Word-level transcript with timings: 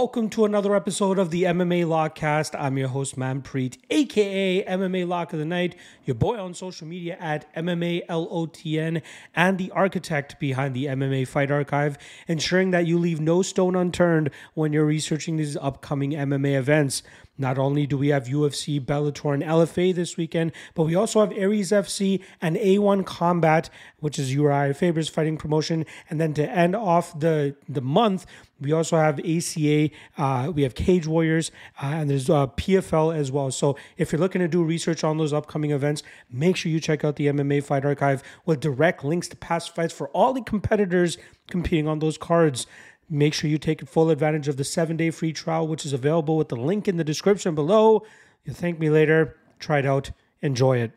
Welcome 0.00 0.30
to 0.30 0.44
another 0.44 0.76
episode 0.76 1.18
of 1.18 1.32
the 1.32 1.42
MMA 1.42 1.84
Lockcast. 1.84 2.54
I'm 2.56 2.78
your 2.78 2.86
host, 2.86 3.18
Manpreet, 3.18 3.78
aka 3.90 4.64
MMA 4.64 5.08
Lock 5.08 5.32
of 5.32 5.40
the 5.40 5.44
Night, 5.44 5.74
your 6.04 6.14
boy 6.14 6.38
on 6.38 6.54
social 6.54 6.86
media 6.86 7.16
at 7.18 7.52
MMA 7.56 8.06
LOTN, 8.06 9.02
and 9.34 9.58
the 9.58 9.72
architect 9.72 10.38
behind 10.38 10.76
the 10.76 10.84
MMA 10.84 11.26
Fight 11.26 11.50
Archive, 11.50 11.98
ensuring 12.28 12.70
that 12.70 12.86
you 12.86 12.96
leave 12.96 13.20
no 13.20 13.42
stone 13.42 13.74
unturned 13.74 14.30
when 14.54 14.72
you're 14.72 14.86
researching 14.86 15.36
these 15.36 15.56
upcoming 15.56 16.12
MMA 16.12 16.56
events. 16.56 17.02
Not 17.38 17.56
only 17.56 17.86
do 17.86 17.96
we 17.96 18.08
have 18.08 18.24
UFC, 18.24 18.84
Bellator, 18.84 19.32
and 19.32 19.42
LFA 19.42 19.94
this 19.94 20.16
weekend, 20.16 20.52
but 20.74 20.84
we 20.84 20.94
also 20.94 21.20
have 21.20 21.32
ARES 21.32 21.70
FC 21.70 22.22
and 22.42 22.56
A1 22.56 23.06
Combat, 23.06 23.70
which 24.00 24.18
is 24.18 24.34
Urijah 24.34 24.76
Faber's 24.76 25.08
fighting 25.08 25.36
promotion. 25.36 25.86
And 26.10 26.20
then 26.20 26.34
to 26.34 26.50
end 26.50 26.74
off 26.74 27.18
the, 27.18 27.56
the 27.68 27.80
month, 27.80 28.26
we 28.60 28.72
also 28.72 28.96
have 28.96 29.20
ACA, 29.20 29.90
uh, 30.16 30.50
we 30.52 30.62
have 30.62 30.74
Cage 30.74 31.06
Warriors, 31.06 31.52
uh, 31.80 31.86
and 31.86 32.10
there's 32.10 32.28
uh, 32.28 32.48
PFL 32.48 33.16
as 33.16 33.30
well. 33.30 33.52
So 33.52 33.76
if 33.96 34.10
you're 34.10 34.20
looking 34.20 34.40
to 34.40 34.48
do 34.48 34.64
research 34.64 35.04
on 35.04 35.16
those 35.16 35.32
upcoming 35.32 35.70
events, 35.70 36.02
make 36.30 36.56
sure 36.56 36.72
you 36.72 36.80
check 36.80 37.04
out 37.04 37.16
the 37.16 37.28
MMA 37.28 37.62
Fight 37.62 37.84
Archive 37.84 38.22
with 38.44 38.58
direct 38.58 39.04
links 39.04 39.28
to 39.28 39.36
past 39.36 39.74
fights 39.74 39.94
for 39.94 40.08
all 40.08 40.32
the 40.32 40.42
competitors 40.42 41.18
competing 41.48 41.86
on 41.86 42.00
those 42.00 42.18
cards. 42.18 42.66
Make 43.10 43.32
sure 43.32 43.48
you 43.48 43.58
take 43.58 43.86
full 43.88 44.10
advantage 44.10 44.48
of 44.48 44.56
the 44.56 44.64
seven 44.64 44.96
day 44.96 45.10
free 45.10 45.32
trial, 45.32 45.66
which 45.66 45.86
is 45.86 45.92
available 45.92 46.36
with 46.36 46.48
the 46.48 46.56
link 46.56 46.88
in 46.88 46.96
the 46.96 47.04
description 47.04 47.54
below. 47.54 48.04
You'll 48.44 48.54
thank 48.54 48.78
me 48.78 48.90
later. 48.90 49.36
Try 49.58 49.78
it 49.80 49.86
out, 49.86 50.10
enjoy 50.42 50.78
it. 50.78 50.92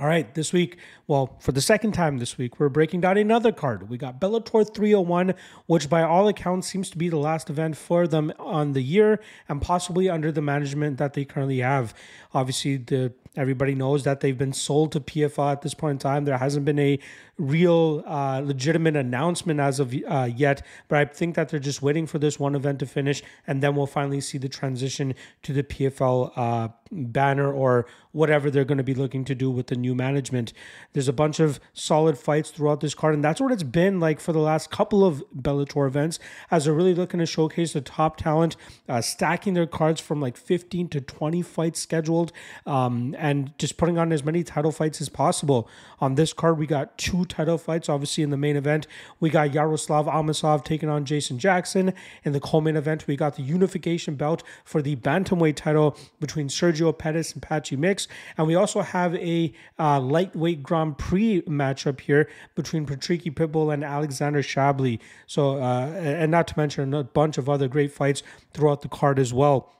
All 0.00 0.06
right, 0.06 0.34
this 0.34 0.54
week, 0.54 0.78
well, 1.06 1.36
for 1.38 1.52
the 1.52 1.60
second 1.60 1.92
time 1.92 2.16
this 2.16 2.38
week, 2.38 2.58
we're 2.58 2.70
breaking 2.70 3.02
down 3.02 3.18
another 3.18 3.52
card. 3.52 3.90
We 3.90 3.98
got 3.98 4.18
Bellator 4.18 4.74
301, 4.74 5.34
which 5.66 5.90
by 5.90 6.02
all 6.02 6.28
accounts 6.28 6.66
seems 6.66 6.88
to 6.90 6.98
be 6.98 7.10
the 7.10 7.18
last 7.18 7.50
event 7.50 7.76
for 7.76 8.06
them 8.06 8.32
on 8.38 8.72
the 8.72 8.80
year 8.80 9.20
and 9.50 9.60
possibly 9.60 10.08
under 10.08 10.32
the 10.32 10.40
management 10.40 10.96
that 10.96 11.12
they 11.12 11.26
currently 11.26 11.58
have. 11.58 11.92
Obviously, 12.32 12.78
the 12.78 13.12
everybody 13.36 13.74
knows 13.74 14.04
that 14.04 14.20
they've 14.20 14.36
been 14.36 14.52
sold 14.52 14.92
to 14.92 15.00
PFL 15.00 15.52
at 15.52 15.62
this 15.62 15.74
point 15.74 15.92
in 15.92 15.98
time. 15.98 16.24
There 16.24 16.38
hasn't 16.38 16.64
been 16.64 16.78
a 16.78 16.98
real 17.38 18.02
uh, 18.06 18.40
legitimate 18.44 18.96
announcement 18.96 19.60
as 19.60 19.78
of 19.78 19.94
uh, 20.06 20.28
yet, 20.34 20.64
but 20.88 20.98
I 20.98 21.04
think 21.04 21.34
that 21.36 21.50
they're 21.50 21.60
just 21.60 21.82
waiting 21.82 22.06
for 22.06 22.18
this 22.18 22.38
one 22.38 22.54
event 22.54 22.78
to 22.80 22.86
finish, 22.86 23.22
and 23.46 23.62
then 23.62 23.74
we'll 23.74 23.86
finally 23.86 24.20
see 24.20 24.38
the 24.38 24.48
transition 24.48 25.14
to 25.42 25.52
the 25.52 25.62
PFL 25.62 26.32
uh, 26.36 26.68
banner 26.92 27.50
or 27.50 27.86
whatever 28.12 28.50
they're 28.50 28.64
going 28.64 28.78
to 28.78 28.84
be 28.84 28.94
looking 28.94 29.24
to 29.24 29.34
do 29.34 29.50
with 29.50 29.68
the 29.68 29.76
new 29.76 29.94
management. 29.94 30.52
There's 30.92 31.08
a 31.08 31.12
bunch 31.12 31.40
of 31.40 31.58
solid 31.72 32.18
fights 32.18 32.50
throughout 32.50 32.80
this 32.80 32.94
card, 32.94 33.14
and 33.14 33.24
that's 33.24 33.40
what 33.40 33.50
it's 33.50 33.62
been 33.62 33.98
like 33.98 34.20
for 34.20 34.32
the 34.32 34.38
last 34.38 34.70
couple 34.70 35.04
of 35.04 35.24
Bellator 35.34 35.86
events, 35.86 36.18
as 36.50 36.64
they're 36.64 36.74
really 36.74 36.94
looking 36.94 37.20
to 37.20 37.26
showcase 37.26 37.72
the 37.72 37.80
top 37.80 38.18
talent, 38.18 38.56
uh, 38.88 39.00
stacking 39.00 39.54
their 39.54 39.66
cards 39.66 40.00
from 40.00 40.20
like 40.20 40.36
15 40.36 40.88
to 40.90 41.00
20 41.00 41.42
fights 41.42 41.80
scheduled, 41.80 42.32
um, 42.66 43.14
and 43.18 43.56
just 43.58 43.78
putting 43.78 43.96
on 43.96 44.12
as 44.12 44.22
many 44.22 44.44
title 44.44 44.72
fights 44.72 45.00
as 45.00 45.08
possible. 45.08 45.68
On 46.00 46.14
this 46.14 46.32
card, 46.32 46.58
we 46.58 46.66
got 46.66 46.98
two 46.98 47.24
title 47.24 47.56
fights. 47.56 47.88
Obviously, 47.88 48.22
in 48.22 48.30
the 48.30 48.36
main 48.36 48.56
event, 48.56 48.86
we 49.20 49.30
got 49.30 49.54
Yaroslav 49.54 50.06
Amosov 50.06 50.64
taking 50.64 50.88
on 50.88 51.04
Jason 51.04 51.38
Jackson. 51.38 51.94
In 52.24 52.32
the 52.32 52.40
co-main 52.40 52.76
event, 52.76 53.06
we 53.06 53.16
got 53.16 53.36
the 53.36 53.42
unification 53.42 54.16
belt 54.16 54.42
for 54.64 54.82
the 54.82 54.96
bantamweight 54.96 55.56
title 55.56 55.96
between 56.20 56.48
Sergio 56.48 56.81
Pettis 56.90 57.34
and 57.34 57.42
Patchy 57.42 57.76
Mix, 57.76 58.08
and 58.38 58.46
we 58.46 58.54
also 58.54 58.80
have 58.80 59.14
a 59.16 59.52
uh, 59.78 60.00
lightweight 60.00 60.62
Grand 60.62 60.96
Prix 60.96 61.42
matchup 61.42 62.00
here 62.00 62.30
between 62.54 62.86
Patricky 62.86 63.32
Pitbull 63.32 63.74
and 63.74 63.84
Alexander 63.84 64.42
Shabliy. 64.42 65.00
So, 65.26 65.62
uh, 65.62 65.88
and 65.94 66.30
not 66.30 66.48
to 66.48 66.54
mention 66.56 66.94
a 66.94 67.04
bunch 67.04 67.36
of 67.36 67.50
other 67.50 67.68
great 67.68 67.92
fights 67.92 68.22
throughout 68.54 68.80
the 68.80 68.88
card 68.88 69.18
as 69.18 69.34
well. 69.34 69.70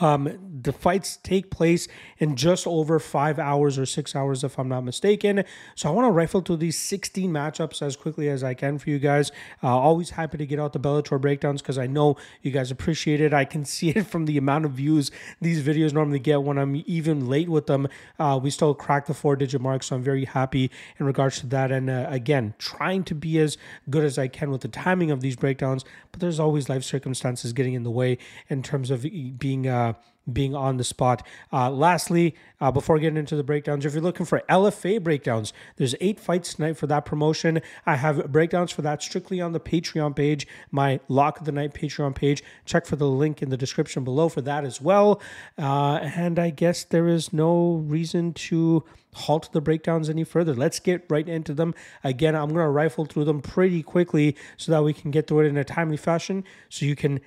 Um, 0.00 0.38
the 0.62 0.72
fights 0.72 1.18
take 1.22 1.50
place 1.50 1.88
in 2.18 2.36
just 2.36 2.66
over 2.66 2.98
five 2.98 3.38
hours 3.38 3.78
or 3.78 3.86
six 3.86 4.14
hours, 4.14 4.44
if 4.44 4.58
I'm 4.58 4.68
not 4.68 4.84
mistaken. 4.84 5.44
So 5.76 5.88
I 5.88 5.92
want 5.92 6.06
to 6.06 6.10
rifle 6.10 6.42
through 6.42 6.58
these 6.58 6.78
16 6.78 7.32
matchups 7.32 7.80
as 7.80 7.96
quickly 7.96 8.28
as 8.28 8.44
I 8.44 8.52
can 8.52 8.78
for 8.78 8.90
you 8.90 8.98
guys. 8.98 9.32
Uh, 9.62 9.68
always 9.68 10.10
happy 10.10 10.36
to 10.36 10.46
get 10.46 10.60
out 10.60 10.74
the 10.74 10.80
Bellator 10.80 11.18
breakdowns 11.18 11.62
because 11.62 11.78
I 11.78 11.86
know 11.86 12.16
you 12.42 12.50
guys 12.50 12.70
appreciate 12.70 13.20
it. 13.20 13.32
I 13.32 13.46
can 13.46 13.64
see 13.78 13.90
it 13.90 14.06
from 14.06 14.26
the 14.26 14.36
amount 14.36 14.66
of 14.66 14.72
views 14.72 15.10
these 15.40 15.62
videos 15.62 15.92
normally 15.92 16.18
get 16.18 16.42
when 16.42 16.58
I'm 16.58 16.82
even 16.86 17.26
late 17.26 17.48
with 17.48 17.66
them. 17.66 17.88
Uh, 18.18 18.38
we 18.42 18.50
still 18.50 18.74
crack 18.74 19.06
the 19.06 19.14
four 19.14 19.36
digit 19.36 19.60
mark, 19.60 19.82
so 19.82 19.96
I'm 19.96 20.02
very 20.02 20.26
happy 20.26 20.70
in 20.98 21.06
regards 21.06 21.40
to 21.40 21.46
that. 21.46 21.72
And 21.72 21.88
uh, 21.88 22.06
again, 22.10 22.54
trying 22.58 23.04
to 23.04 23.14
be 23.14 23.38
as 23.38 23.56
good 23.88 24.04
as 24.04 24.18
I 24.18 24.28
can 24.28 24.50
with 24.50 24.60
the 24.60 24.68
timing 24.68 25.10
of 25.10 25.22
these 25.22 25.36
breakdowns, 25.36 25.84
but 26.12 26.20
there's 26.20 26.38
always 26.38 26.68
life 26.68 26.84
circumstances 26.84 27.52
getting 27.54 27.74
in 27.74 27.84
the 27.84 27.90
way 27.90 28.18
in 28.48 28.62
terms 28.62 28.90
of 28.90 29.02
being 29.38 29.66
uh, 29.78 29.92
being 30.30 30.54
on 30.54 30.76
the 30.76 30.84
spot. 30.84 31.26
Uh, 31.52 31.70
lastly, 31.70 32.34
uh, 32.60 32.70
before 32.70 32.98
getting 32.98 33.16
into 33.16 33.36
the 33.36 33.42
breakdowns, 33.42 33.86
if 33.86 33.94
you're 33.94 34.02
looking 34.02 34.26
for 34.26 34.42
LFA 34.48 35.02
breakdowns, 35.02 35.52
there's 35.76 35.94
eight 36.00 36.20
fights 36.20 36.54
tonight 36.54 36.76
for 36.76 36.86
that 36.86 37.04
promotion. 37.04 37.60
I 37.86 37.96
have 37.96 38.30
breakdowns 38.30 38.72
for 38.72 38.82
that 38.82 39.02
strictly 39.02 39.40
on 39.40 39.52
the 39.52 39.60
Patreon 39.60 40.14
page, 40.14 40.46
my 40.70 41.00
Lock 41.08 41.40
of 41.40 41.46
the 41.46 41.52
Night 41.52 41.72
Patreon 41.72 42.14
page. 42.14 42.42
Check 42.66 42.86
for 42.86 42.96
the 42.96 43.08
link 43.08 43.42
in 43.42 43.50
the 43.50 43.56
description 43.56 44.04
below 44.04 44.28
for 44.28 44.42
that 44.42 44.64
as 44.64 44.80
well. 44.80 45.20
Uh, 45.56 45.96
and 46.02 46.38
I 46.38 46.50
guess 46.50 46.84
there 46.84 47.08
is 47.08 47.32
no 47.32 47.76
reason 47.86 48.34
to 48.34 48.84
halt 49.14 49.50
the 49.52 49.60
breakdowns 49.60 50.10
any 50.10 50.24
further. 50.24 50.54
Let's 50.54 50.78
get 50.78 51.04
right 51.08 51.28
into 51.28 51.54
them. 51.54 51.74
Again, 52.04 52.34
I'm 52.34 52.48
going 52.48 52.64
to 52.64 52.68
rifle 52.68 53.06
through 53.06 53.24
them 53.24 53.40
pretty 53.40 53.82
quickly 53.82 54.36
so 54.56 54.70
that 54.72 54.82
we 54.82 54.92
can 54.92 55.10
get 55.10 55.26
through 55.26 55.40
it 55.40 55.46
in 55.46 55.56
a 55.56 55.64
timely 55.64 55.96
fashion 55.96 56.44
so 56.68 56.84
you 56.84 56.94
can 56.94 57.20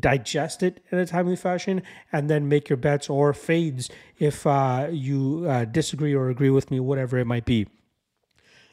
digest 0.00 0.62
it 0.62 0.80
in 0.90 0.98
a 0.98 1.06
timely 1.06 1.36
fashion 1.36 1.82
and 2.12 2.30
then 2.30 2.48
make 2.48 2.68
your 2.68 2.76
bets 2.76 3.10
or 3.10 3.32
fades 3.32 3.90
if 4.18 4.46
uh, 4.46 4.88
you 4.90 5.46
uh, 5.48 5.64
disagree 5.64 6.14
or 6.14 6.30
agree 6.30 6.50
with 6.50 6.70
me, 6.70 6.80
whatever 6.80 7.18
it 7.18 7.26
might 7.26 7.44
be. 7.44 7.66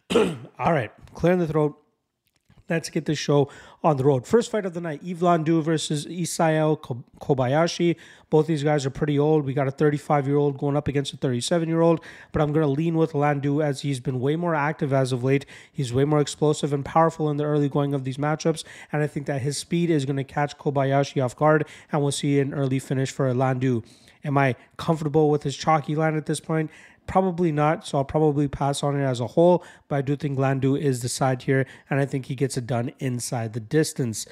All 0.16 0.73
right, 0.73 0.91
clearing 1.13 1.39
the 1.39 1.47
throat. 1.47 1.81
Let's 2.72 2.90
get 2.90 3.04
this 3.06 3.20
show 3.20 3.50
on 3.84 3.98
the 3.98 4.06
road. 4.06 4.26
First 4.26 4.50
fight 4.50 4.66
of 4.66 4.74
the 4.74 4.80
night, 4.80 5.02
Yves 5.04 5.22
Landu 5.22 5.62
versus 5.62 6.06
Isao 6.06 6.80
Kobayashi. 7.20 7.98
Both 8.30 8.48
these 8.48 8.64
guys 8.64 8.86
are 8.86 8.90
pretty 8.90 9.20
old. 9.20 9.44
We 9.44 9.54
got 9.54 9.68
a 9.68 9.72
35 9.72 10.26
year 10.26 10.38
old 10.38 10.58
going 10.58 10.78
up 10.78 10.88
against 10.88 11.14
a 11.14 11.18
37 11.18 11.68
year 11.68 11.81
old, 11.81 12.00
but 12.31 12.42
I'm 12.42 12.54
going 12.54 12.66
to 12.66 12.72
lean 12.72 12.96
with 12.96 13.12
Landu 13.12 13.62
as 13.62 13.81
he's 13.81 14.00
been 14.00 14.22
way 14.22 14.38
more 14.38 14.56
active 14.56 14.94
as 14.94 15.12
of 15.12 15.22
late. 15.22 15.46
He's 15.70 15.92
way 15.92 16.06
more 16.06 16.22
explosive 16.22 16.72
and 16.72 16.86
powerful 16.86 17.30
in 17.30 17.36
the 17.36 17.44
early 17.44 17.68
going 17.68 17.94
of 17.94 18.06
these 18.06 18.16
matchups, 18.16 18.64
and 18.94 19.04
I 19.04 19.08
think 19.08 19.26
that 19.26 19.42
his 19.42 19.58
speed 19.58 19.90
is 19.90 20.06
going 20.06 20.16
to 20.16 20.24
catch 20.24 20.58
Kobayashi 20.58 21.22
off 21.22 21.36
guard, 21.36 21.68
and 21.92 22.02
we'll 22.02 22.14
see 22.14 22.40
an 22.40 22.54
early 22.54 22.80
finish 22.80 23.12
for 23.12 23.30
Landu. 23.34 23.84
Am 24.24 24.38
I 24.38 24.56
comfortable 24.78 25.30
with 25.30 25.44
his 25.44 25.58
chalky 25.58 25.96
line 25.96 26.16
at 26.16 26.26
this 26.26 26.40
point? 26.40 26.70
Probably 27.12 27.52
not, 27.52 27.86
so 27.86 27.98
I'll 27.98 28.06
probably 28.06 28.48
pass 28.48 28.84
on 28.84 28.98
it 28.98 29.04
as 29.04 29.20
a 29.20 29.28
whole. 29.28 29.66
But 29.90 29.98
I 29.98 30.02
do 30.02 30.16
think 30.16 30.40
Landu 30.40 30.80
is 30.80 31.02
the 31.02 31.10
side 31.10 31.42
here, 31.42 31.66
and 31.90 32.00
I 32.00 32.06
think 32.06 32.28
he 32.28 32.36
gets 32.36 32.56
it 32.56 32.66
done 32.66 32.94
inside 33.00 33.52
the 33.52 33.60
distance. 33.60 34.26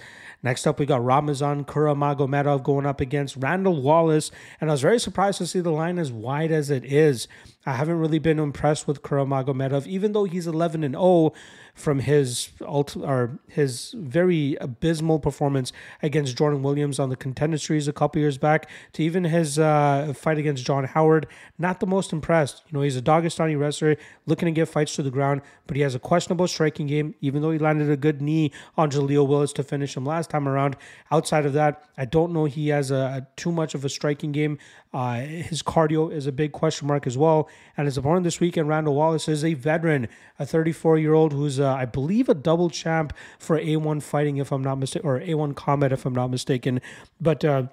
Next 0.44 0.66
up, 0.66 0.80
we 0.80 0.86
got 0.86 1.04
Ramazan 1.04 1.66
Kuramagomedov 1.66 2.64
going 2.64 2.86
up 2.86 3.02
against 3.02 3.36
Randall 3.36 3.82
Wallace, 3.82 4.32
and 4.62 4.70
I 4.70 4.74
was 4.74 4.82
very 4.82 4.98
surprised 4.98 5.40
to 5.40 5.48
see 5.48 5.60
the 5.60 5.72
line 5.72 6.00
as 6.00 6.14
wide 6.14 6.54
as 6.54 6.70
it 6.70 6.86
is. 6.86 7.28
I 7.66 7.74
haven't 7.74 8.00
really 8.00 8.20
been 8.20 8.40
impressed 8.40 8.88
with 8.88 9.02
Kuramagomedov, 9.02 9.86
even 9.86 10.14
though 10.14 10.24
he's 10.24 10.47
11 10.47 10.84
and 10.84 10.96
0 10.96 11.34
from 11.74 12.00
his 12.00 12.50
ult- 12.62 12.97
or 12.97 13.40
his 13.47 13.94
very 13.97 14.56
abysmal 14.59 15.20
performance 15.20 15.72
against 16.02 16.38
Jordan 16.38 16.64
Williams 16.64 17.00
on 17.00 17.09
the 17.09 17.16
contender 17.16 17.58
series 17.58 17.88
a 17.88 17.94
couple 17.94 18.22
years 18.22 18.38
back 18.38 18.69
to 18.94 19.04
even 19.04 19.25
his 19.25 19.60
uh, 19.60 20.13
fight 20.16 20.38
against 20.38 20.66
John 20.66 20.86
Howard. 20.86 21.28
Not 21.57 21.80
the 21.81 21.86
most 21.86 22.13
impressed. 22.13 22.63
You 22.68 22.78
know, 22.78 22.84
he's 22.84 22.98
a 22.98 23.01
Dagestani 23.01 23.60
wrestler 23.60 23.98
looking 24.25 24.45
to 24.48 24.51
get 24.51 24.68
fights 24.68 24.95
to 24.95 25.04
the 25.04 25.12
ground, 25.12 25.42
but 25.68 25.75
he 25.75 25.84
has 25.84 25.95
a 25.95 26.00
questionable 26.00 26.48
striking 26.48 26.88
game, 26.88 27.13
even 27.19 27.42
though 27.42 27.51
he 27.51 27.60
landed 27.60 27.89
a 27.89 27.98
good 27.98 28.22
knee 28.22 28.51
on 28.78 28.89
Jaleel 28.89 29.28
Willis 29.28 29.54
to 29.54 29.63
finish 29.63 29.98
him 29.98 30.06
last 30.06 30.30
time 30.30 30.48
around. 30.48 30.78
Outside 31.12 31.45
of 31.45 31.54
that, 31.54 31.84
I 31.98 32.06
don't 32.06 32.31
know 32.31 32.45
he 32.45 32.69
has 32.69 32.89
a, 32.89 32.95
a 32.95 33.28
too 33.36 33.51
much 33.51 33.75
of 33.75 33.84
a 33.84 33.89
striking 33.89 34.31
game. 34.31 34.57
Uh, 34.94 35.19
his 35.19 35.62
cardio 35.62 36.12
is 36.12 36.25
a 36.25 36.31
big 36.31 36.51
question 36.51 36.88
mark 36.88 37.06
as 37.06 37.18
well. 37.18 37.49
And 37.78 37.86
his 37.86 37.98
opponent 37.98 38.24
this 38.24 38.40
weekend, 38.40 38.68
Randall 38.68 38.96
Wallace, 38.96 39.28
is 39.28 39.44
a 39.44 39.54
veteran, 39.54 40.07
a 40.38 40.46
34 40.46 40.98
year 40.98 41.13
old 41.13 41.34
who's, 41.34 41.60
uh, 41.60 41.74
I 41.74 41.86
believe, 41.86 42.30
a 42.30 42.34
double 42.34 42.69
champ 42.69 43.13
for 43.38 43.60
A1 43.60 44.01
fighting, 44.01 44.38
if 44.38 44.51
I'm 44.51 44.63
not 44.63 44.78
mistaken, 44.78 45.10
or 45.10 45.19
A1 45.19 45.56
combat, 45.56 45.92
if 45.92 46.06
I'm 46.06 46.13
not 46.13 46.30
mistaken. 46.30 46.81
But, 47.19 47.46
uh, 47.46 47.63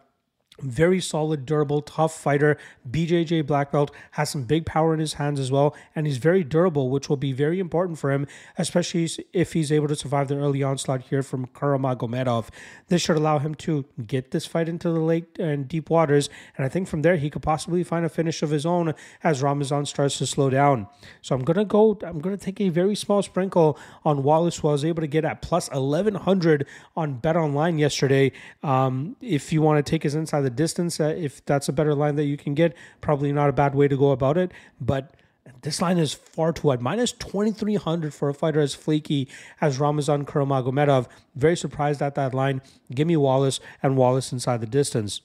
very 0.61 1.01
solid, 1.01 1.47
durable, 1.47 1.83
tough 1.83 2.19
fighter. 2.19 2.57
BJJ 2.91 3.47
black 3.47 3.73
belt 3.73 3.91
has 4.13 4.31
some 4.31 4.45
big 4.45 4.67
power 4.67 4.95
in 4.95 5.01
his 5.01 5.15
hands 5.15 5.39
as 5.39 5.51
well, 5.51 5.75
and 5.95 6.07
he's 6.07 6.19
very 6.19 6.43
durable, 6.43 6.91
which 6.91 7.09
will 7.09 7.17
be 7.17 7.33
very 7.33 7.59
important 7.61 7.99
for 7.99 8.11
him, 8.13 8.27
especially 8.59 9.09
if 9.33 9.53
he's 9.53 9.71
able 9.71 9.89
to 9.89 9.97
survive 9.97 10.29
the 10.29 10.37
early 10.37 10.63
onslaught 10.63 11.03
here 11.03 11.23
from 11.23 11.47
Kuramagomedov. 11.49 12.49
This 12.89 13.03
should 13.03 13.17
allow 13.17 13.39
him 13.39 13.55
to 13.57 13.85
get 14.07 14.31
this 14.31 14.47
fight 14.47 14.69
into 14.69 14.91
the 14.91 15.01
late 15.01 15.39
and 15.39 15.69
deep 15.69 15.91
waters, 15.91 16.29
and 16.57 16.65
I 16.65 16.69
think 16.69 16.89
from 16.89 17.03
there 17.03 17.17
he 17.17 17.31
could 17.31 17.43
possibly 17.43 17.85
find 17.85 18.07
a 18.07 18.09
finish 18.09 18.43
of 18.43 18.51
his 18.51 18.65
own 18.65 18.95
as 19.23 19.43
Ramazan 19.43 19.87
starts 19.87 20.19
to 20.19 20.27
slow 20.27 20.51
down. 20.51 20.87
So 21.23 21.35
I'm 21.35 21.45
gonna 21.45 21.65
go. 21.65 21.99
I'm 22.03 22.21
gonna 22.21 22.37
take 22.37 22.61
a 22.61 22.69
very 22.69 22.95
small 22.95 23.23
sprinkle 23.23 23.79
on 24.05 24.23
Wallace, 24.23 24.59
who 24.59 24.69
I 24.69 24.73
was 24.73 24.85
able 24.85 25.03
to 25.03 25.07
get 25.07 25.25
at 25.25 25.43
plus 25.43 25.69
1100 25.71 26.67
on 26.97 27.15
Bet 27.15 27.37
Online 27.37 27.79
yesterday. 27.79 28.33
Um, 28.63 29.17
if 29.21 29.53
you 29.53 29.63
want 29.63 29.85
to 29.85 29.89
take 29.89 30.03
his 30.03 30.15
inside 30.15 30.46
the 30.47 30.51
distance, 30.51 31.01
uh, 31.01 31.15
if 31.17 31.45
that's 31.45 31.69
a 31.69 31.73
better 31.73 31.95
line 31.95 32.17
that 32.17 32.25
you 32.25 32.37
can 32.37 32.55
get, 32.55 32.75
probably 33.01 33.33
not 33.33 33.49
a 33.49 33.53
bad 33.53 33.75
way 33.75 33.89
to 33.89 33.97
go 33.97 34.13
about 34.13 34.39
it. 34.39 34.53
But 34.81 35.15
this 35.63 35.83
line 35.83 35.99
is 35.99 36.15
far 36.15 36.53
too 36.53 36.69
wide. 36.69 36.81
Minus 36.81 37.13
2,300 37.13 38.15
for 38.15 38.29
a 38.29 38.35
fighter 38.35 38.61
as 38.61 38.75
flaky 38.75 39.29
as 39.61 39.79
Ramazan 39.79 40.25
Kuramagomedov. 40.25 41.07
Very 41.35 41.57
surprised 41.57 42.01
at 42.03 42.15
that 42.15 42.35
line. 42.35 42.63
Give 42.95 43.07
me 43.07 43.17
Wallace 43.17 43.61
and 43.83 43.97
Wallace 43.97 44.33
inside 44.33 44.61
the 44.61 44.67
distance. 44.67 45.21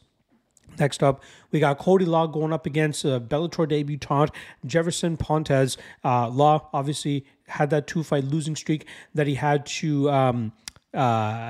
Next 0.79 1.03
up, 1.03 1.21
we 1.51 1.59
got 1.59 1.77
Cody 1.77 2.05
Law 2.05 2.27
going 2.27 2.53
up 2.53 2.65
against 2.65 3.05
uh, 3.05 3.19
Bellator 3.19 3.67
debutant 3.67 4.31
Jefferson 4.65 5.17
Pontes. 5.17 5.77
Uh, 6.03 6.29
Law 6.29 6.69
obviously 6.73 7.25
had 7.47 7.69
that 7.71 7.87
two 7.87 8.03
fight 8.03 8.23
losing 8.23 8.55
streak 8.55 8.87
that 9.13 9.27
he 9.27 9.35
had 9.35 9.65
to 9.65 10.09
um, 10.09 10.53
uh, 10.93 10.99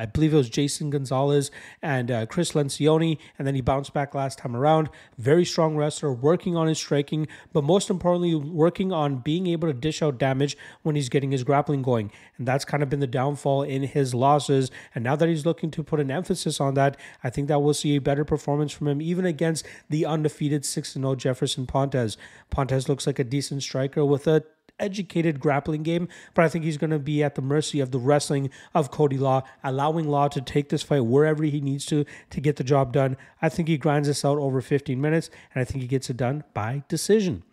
I 0.01 0.05
believe 0.05 0.33
it 0.33 0.37
was 0.37 0.49
Jason 0.49 0.89
Gonzalez 0.89 1.49
and 1.81 2.11
uh, 2.11 2.25
Chris 2.27 2.51
Lencioni, 2.51 3.17
and 3.39 3.47
then 3.47 3.55
he 3.55 3.61
bounced 3.61 3.93
back 3.93 4.13
last 4.13 4.37
time 4.37 4.55
around. 4.55 4.89
Very 5.17 5.45
strong 5.45 5.75
wrestler, 5.75 6.13
working 6.13 6.55
on 6.55 6.67
his 6.67 6.77
striking, 6.77 7.27
but 7.51 7.63
most 7.63 7.89
importantly, 7.89 8.35
working 8.35 8.91
on 8.91 9.17
being 9.17 9.47
able 9.47 9.67
to 9.67 9.73
dish 9.73 10.01
out 10.01 10.19
damage 10.19 10.55
when 10.83 10.95
he's 10.95 11.09
getting 11.09 11.31
his 11.31 11.43
grappling 11.43 11.81
going. 11.81 12.11
And 12.37 12.47
that's 12.47 12.65
kind 12.65 12.83
of 12.83 12.89
been 12.89 12.99
the 12.99 13.07
downfall 13.07 13.63
in 13.63 13.83
his 13.83 14.13
losses. 14.13 14.69
And 14.93 15.03
now 15.03 15.15
that 15.15 15.27
he's 15.27 15.45
looking 15.45 15.71
to 15.71 15.83
put 15.83 15.99
an 15.99 16.11
emphasis 16.11 16.61
on 16.61 16.75
that, 16.75 16.97
I 17.23 17.29
think 17.31 17.47
that 17.47 17.61
we'll 17.61 17.73
see 17.73 17.95
a 17.95 18.01
better 18.01 18.23
performance 18.23 18.71
from 18.71 18.87
him, 18.87 19.01
even 19.01 19.25
against 19.25 19.65
the 19.89 20.05
undefeated 20.05 20.65
6 20.65 20.93
0 20.93 21.15
Jefferson 21.15 21.65
Pontes. 21.65 22.15
Pontes 22.51 22.87
looks 22.87 23.07
like 23.07 23.17
a 23.17 23.23
decent 23.23 23.63
striker 23.63 24.05
with 24.05 24.27
a 24.27 24.43
educated 24.81 25.39
grappling 25.39 25.83
game, 25.83 26.07
but 26.33 26.43
I 26.43 26.49
think 26.49 26.65
he's 26.65 26.77
going 26.77 26.89
to 26.89 26.99
be 26.99 27.23
at 27.23 27.35
the 27.35 27.41
mercy 27.41 27.79
of 27.79 27.91
the 27.91 27.99
wrestling 27.99 28.49
of 28.73 28.91
Cody 28.91 29.17
Law, 29.17 29.43
allowing 29.63 30.09
Law 30.09 30.27
to 30.29 30.41
take 30.41 30.69
this 30.69 30.83
fight 30.83 31.05
wherever 31.05 31.43
he 31.43 31.61
needs 31.61 31.85
to 31.87 32.05
to 32.31 32.41
get 32.41 32.55
the 32.57 32.63
job 32.63 32.91
done. 32.91 33.17
I 33.41 33.49
think 33.49 33.67
he 33.67 33.77
grinds 33.77 34.07
this 34.07 34.25
out 34.25 34.37
over 34.37 34.61
15 34.61 34.99
minutes, 34.99 35.29
and 35.53 35.61
I 35.61 35.65
think 35.65 35.81
he 35.81 35.87
gets 35.87 36.09
it 36.09 36.17
done 36.17 36.43
by 36.53 36.83
decision. 36.87 37.43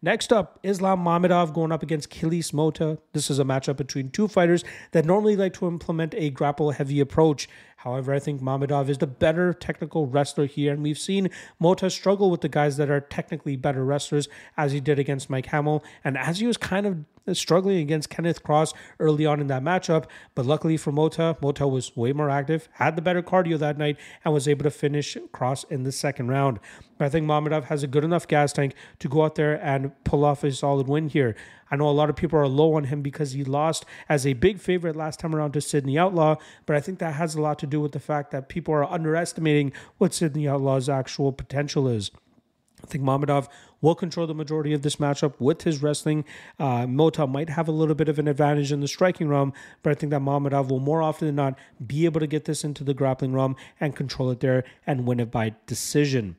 Next 0.00 0.32
up, 0.32 0.60
Islam 0.62 1.04
Mamedov 1.04 1.52
going 1.52 1.72
up 1.72 1.82
against 1.82 2.10
Kilis 2.10 2.52
Mota. 2.52 2.98
This 3.14 3.30
is 3.30 3.40
a 3.40 3.44
matchup 3.44 3.76
between 3.76 4.10
two 4.10 4.28
fighters 4.28 4.62
that 4.92 5.04
normally 5.04 5.34
like 5.34 5.54
to 5.54 5.66
implement 5.66 6.14
a 6.14 6.30
grapple 6.30 6.70
heavy 6.70 7.00
approach. 7.00 7.48
However, 7.82 8.12
I 8.12 8.18
think 8.18 8.42
Mamedov 8.42 8.88
is 8.88 8.98
the 8.98 9.06
better 9.06 9.54
technical 9.54 10.08
wrestler 10.08 10.46
here, 10.46 10.72
and 10.72 10.82
we've 10.82 10.98
seen 10.98 11.30
Mota 11.60 11.88
struggle 11.90 12.28
with 12.28 12.40
the 12.40 12.48
guys 12.48 12.76
that 12.76 12.90
are 12.90 13.00
technically 13.00 13.54
better 13.54 13.84
wrestlers, 13.84 14.28
as 14.56 14.72
he 14.72 14.80
did 14.80 14.98
against 14.98 15.30
Mike 15.30 15.46
Hamel, 15.46 15.84
and 16.02 16.18
as 16.18 16.40
he 16.40 16.46
was 16.48 16.56
kind 16.56 16.86
of 16.86 17.36
struggling 17.36 17.78
against 17.78 18.10
Kenneth 18.10 18.42
Cross 18.42 18.72
early 18.98 19.26
on 19.26 19.40
in 19.40 19.46
that 19.46 19.62
matchup. 19.62 20.06
But 20.34 20.44
luckily 20.44 20.76
for 20.76 20.90
Mota, 20.90 21.36
Mota 21.40 21.68
was 21.68 21.96
way 21.96 22.12
more 22.12 22.30
active, 22.30 22.68
had 22.72 22.96
the 22.96 23.02
better 23.02 23.22
cardio 23.22 23.56
that 23.60 23.78
night, 23.78 23.96
and 24.24 24.34
was 24.34 24.48
able 24.48 24.64
to 24.64 24.70
finish 24.70 25.16
Cross 25.30 25.62
in 25.64 25.84
the 25.84 25.92
second 25.92 26.28
round. 26.28 26.58
I 26.98 27.08
think 27.08 27.26
Mamedov 27.26 27.64
has 27.64 27.84
a 27.84 27.86
good 27.86 28.02
enough 28.02 28.26
gas 28.26 28.52
tank 28.52 28.74
to 28.98 29.08
go 29.08 29.22
out 29.22 29.36
there 29.36 29.54
and 29.64 29.92
pull 30.02 30.24
off 30.24 30.42
a 30.42 30.50
solid 30.50 30.88
win 30.88 31.08
here. 31.08 31.36
I 31.70 31.76
know 31.76 31.88
a 31.88 31.90
lot 31.90 32.10
of 32.10 32.16
people 32.16 32.38
are 32.38 32.48
low 32.48 32.74
on 32.74 32.84
him 32.84 33.02
because 33.02 33.32
he 33.32 33.44
lost 33.44 33.84
as 34.08 34.26
a 34.26 34.32
big 34.32 34.58
favorite 34.58 34.96
last 34.96 35.20
time 35.20 35.34
around 35.34 35.52
to 35.52 35.60
Sydney 35.60 35.98
Outlaw, 35.98 36.36
but 36.66 36.76
I 36.76 36.80
think 36.80 36.98
that 36.98 37.14
has 37.14 37.34
a 37.34 37.40
lot 37.40 37.58
to 37.60 37.66
do 37.66 37.80
with 37.80 37.92
the 37.92 38.00
fact 38.00 38.30
that 38.30 38.48
people 38.48 38.74
are 38.74 38.84
underestimating 38.84 39.72
what 39.98 40.14
Sydney 40.14 40.48
Outlaw's 40.48 40.88
actual 40.88 41.32
potential 41.32 41.88
is. 41.88 42.10
I 42.82 42.86
think 42.86 43.02
Mamedov 43.02 43.48
will 43.80 43.94
control 43.94 44.26
the 44.26 44.34
majority 44.34 44.72
of 44.72 44.82
this 44.82 44.96
matchup 44.96 45.34
with 45.38 45.62
his 45.62 45.82
wrestling. 45.82 46.24
Uh, 46.58 46.86
Mota 46.86 47.26
might 47.26 47.50
have 47.50 47.68
a 47.68 47.72
little 47.72 47.94
bit 47.94 48.08
of 48.08 48.18
an 48.18 48.28
advantage 48.28 48.72
in 48.72 48.80
the 48.80 48.88
striking 48.88 49.28
realm, 49.28 49.52
but 49.82 49.90
I 49.90 49.94
think 49.94 50.10
that 50.10 50.22
Mamedov 50.22 50.68
will 50.68 50.80
more 50.80 51.02
often 51.02 51.26
than 51.26 51.36
not 51.36 51.58
be 51.84 52.04
able 52.04 52.20
to 52.20 52.26
get 52.26 52.44
this 52.44 52.64
into 52.64 52.84
the 52.84 52.94
grappling 52.94 53.32
realm 53.32 53.56
and 53.80 53.96
control 53.96 54.30
it 54.30 54.40
there 54.40 54.64
and 54.86 55.06
win 55.06 55.20
it 55.20 55.30
by 55.30 55.54
decision. 55.66 56.36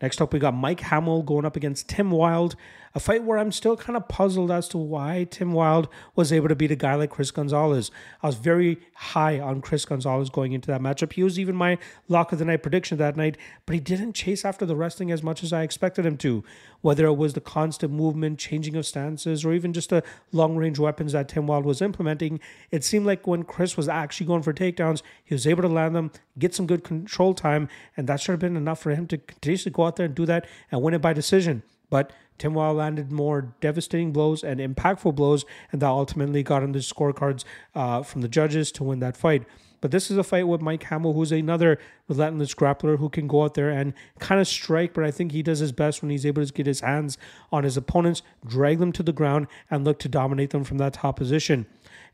Next 0.00 0.20
up, 0.22 0.32
we 0.32 0.38
got 0.38 0.54
Mike 0.54 0.80
Hamel 0.80 1.22
going 1.22 1.44
up 1.44 1.56
against 1.56 1.88
Tim 1.88 2.10
Wilde 2.10 2.56
a 2.94 3.00
fight 3.00 3.22
where 3.22 3.38
I'm 3.38 3.52
still 3.52 3.76
kind 3.76 3.96
of 3.96 4.08
puzzled 4.08 4.50
as 4.50 4.68
to 4.68 4.78
why 4.78 5.26
Tim 5.30 5.52
Wilde 5.52 5.88
was 6.16 6.32
able 6.32 6.48
to 6.48 6.56
beat 6.56 6.72
a 6.72 6.76
guy 6.76 6.96
like 6.96 7.10
Chris 7.10 7.30
Gonzalez. 7.30 7.90
I 8.22 8.26
was 8.26 8.36
very 8.36 8.80
high 8.94 9.38
on 9.38 9.60
Chris 9.60 9.84
Gonzalez 9.84 10.28
going 10.28 10.52
into 10.52 10.68
that 10.68 10.80
matchup. 10.80 11.12
He 11.12 11.22
was 11.22 11.38
even 11.38 11.54
my 11.54 11.78
lock 12.08 12.32
of 12.32 12.40
the 12.40 12.44
night 12.44 12.62
prediction 12.62 12.98
that 12.98 13.16
night, 13.16 13.36
but 13.64 13.74
he 13.74 13.80
didn't 13.80 14.14
chase 14.14 14.44
after 14.44 14.66
the 14.66 14.74
wrestling 14.74 15.12
as 15.12 15.22
much 15.22 15.44
as 15.44 15.52
I 15.52 15.62
expected 15.62 16.04
him 16.04 16.16
to. 16.18 16.42
Whether 16.80 17.04
it 17.04 17.16
was 17.16 17.34
the 17.34 17.40
constant 17.40 17.92
movement, 17.92 18.38
changing 18.38 18.74
of 18.74 18.86
stances, 18.86 19.44
or 19.44 19.52
even 19.52 19.72
just 19.72 19.90
the 19.90 20.02
long 20.32 20.56
range 20.56 20.78
weapons 20.78 21.12
that 21.12 21.28
Tim 21.28 21.46
Wilde 21.46 21.66
was 21.66 21.82
implementing, 21.82 22.40
it 22.70 22.82
seemed 22.82 23.06
like 23.06 23.26
when 23.26 23.44
Chris 23.44 23.76
was 23.76 23.88
actually 23.88 24.26
going 24.26 24.42
for 24.42 24.54
takedowns, 24.54 25.02
he 25.22 25.34
was 25.34 25.46
able 25.46 25.62
to 25.62 25.68
land 25.68 25.94
them, 25.94 26.10
get 26.38 26.54
some 26.54 26.66
good 26.66 26.82
control 26.82 27.34
time, 27.34 27.68
and 27.96 28.08
that 28.08 28.18
should 28.18 28.32
have 28.32 28.40
been 28.40 28.56
enough 28.56 28.80
for 28.80 28.90
him 28.90 29.06
to 29.08 29.18
continuously 29.18 29.70
go 29.70 29.82
out 29.90 29.96
there 29.96 30.06
and 30.06 30.14
do 30.14 30.26
that 30.26 30.46
and 30.70 30.80
win 30.80 30.94
it 30.94 31.02
by 31.02 31.12
decision. 31.12 31.62
But 31.90 32.12
Tim 32.38 32.54
Wilde 32.54 32.78
landed 32.78 33.12
more 33.12 33.54
devastating 33.60 34.12
blows 34.12 34.42
and 34.42 34.60
impactful 34.60 35.14
blows, 35.14 35.44
and 35.72 35.82
that 35.82 35.88
ultimately 35.88 36.42
got 36.42 36.62
him 36.62 36.72
the 36.72 36.78
scorecards 36.78 37.44
uh, 37.74 38.02
from 38.02 38.22
the 38.22 38.28
judges 38.28 38.72
to 38.72 38.84
win 38.84 39.00
that 39.00 39.16
fight. 39.16 39.44
But 39.80 39.90
this 39.90 40.10
is 40.10 40.16
a 40.16 40.22
fight 40.22 40.46
with 40.46 40.60
Mike 40.60 40.84
Hamel, 40.84 41.14
who's 41.14 41.32
another 41.32 41.78
relentless 42.08 42.54
grappler 42.54 42.98
who 42.98 43.08
can 43.08 43.26
go 43.26 43.44
out 43.44 43.54
there 43.54 43.70
and 43.70 43.94
kind 44.18 44.40
of 44.40 44.46
strike. 44.46 44.94
But 44.94 45.04
I 45.04 45.10
think 45.10 45.32
he 45.32 45.42
does 45.42 45.58
his 45.58 45.72
best 45.72 46.02
when 46.02 46.10
he's 46.10 46.26
able 46.26 46.44
to 46.44 46.52
get 46.52 46.66
his 46.66 46.80
hands 46.80 47.18
on 47.50 47.64
his 47.64 47.76
opponents, 47.76 48.22
drag 48.46 48.78
them 48.78 48.92
to 48.92 49.02
the 49.02 49.12
ground, 49.12 49.46
and 49.70 49.84
look 49.84 49.98
to 50.00 50.08
dominate 50.08 50.50
them 50.50 50.64
from 50.64 50.78
that 50.78 50.94
top 50.94 51.16
position. 51.16 51.66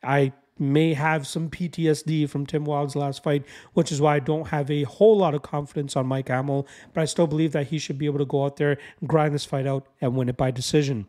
I 0.02 0.32
may 0.58 0.94
have 0.94 1.26
some 1.26 1.50
PTSD 1.50 2.28
from 2.28 2.46
Tim 2.46 2.64
Wilde's 2.64 2.96
last 2.96 3.22
fight, 3.22 3.44
which 3.74 3.92
is 3.92 4.00
why 4.00 4.16
I 4.16 4.20
don't 4.20 4.48
have 4.48 4.70
a 4.70 4.84
whole 4.84 5.16
lot 5.16 5.34
of 5.34 5.42
confidence 5.42 5.96
on 5.96 6.06
Mike 6.06 6.28
Hamel, 6.28 6.66
but 6.92 7.00
I 7.00 7.04
still 7.04 7.26
believe 7.26 7.52
that 7.52 7.68
he 7.68 7.78
should 7.78 7.98
be 7.98 8.06
able 8.06 8.18
to 8.18 8.24
go 8.24 8.44
out 8.44 8.56
there, 8.56 8.78
and 9.00 9.08
grind 9.08 9.34
this 9.34 9.44
fight 9.44 9.66
out, 9.66 9.86
and 10.00 10.16
win 10.16 10.28
it 10.28 10.36
by 10.36 10.50
decision. 10.50 11.06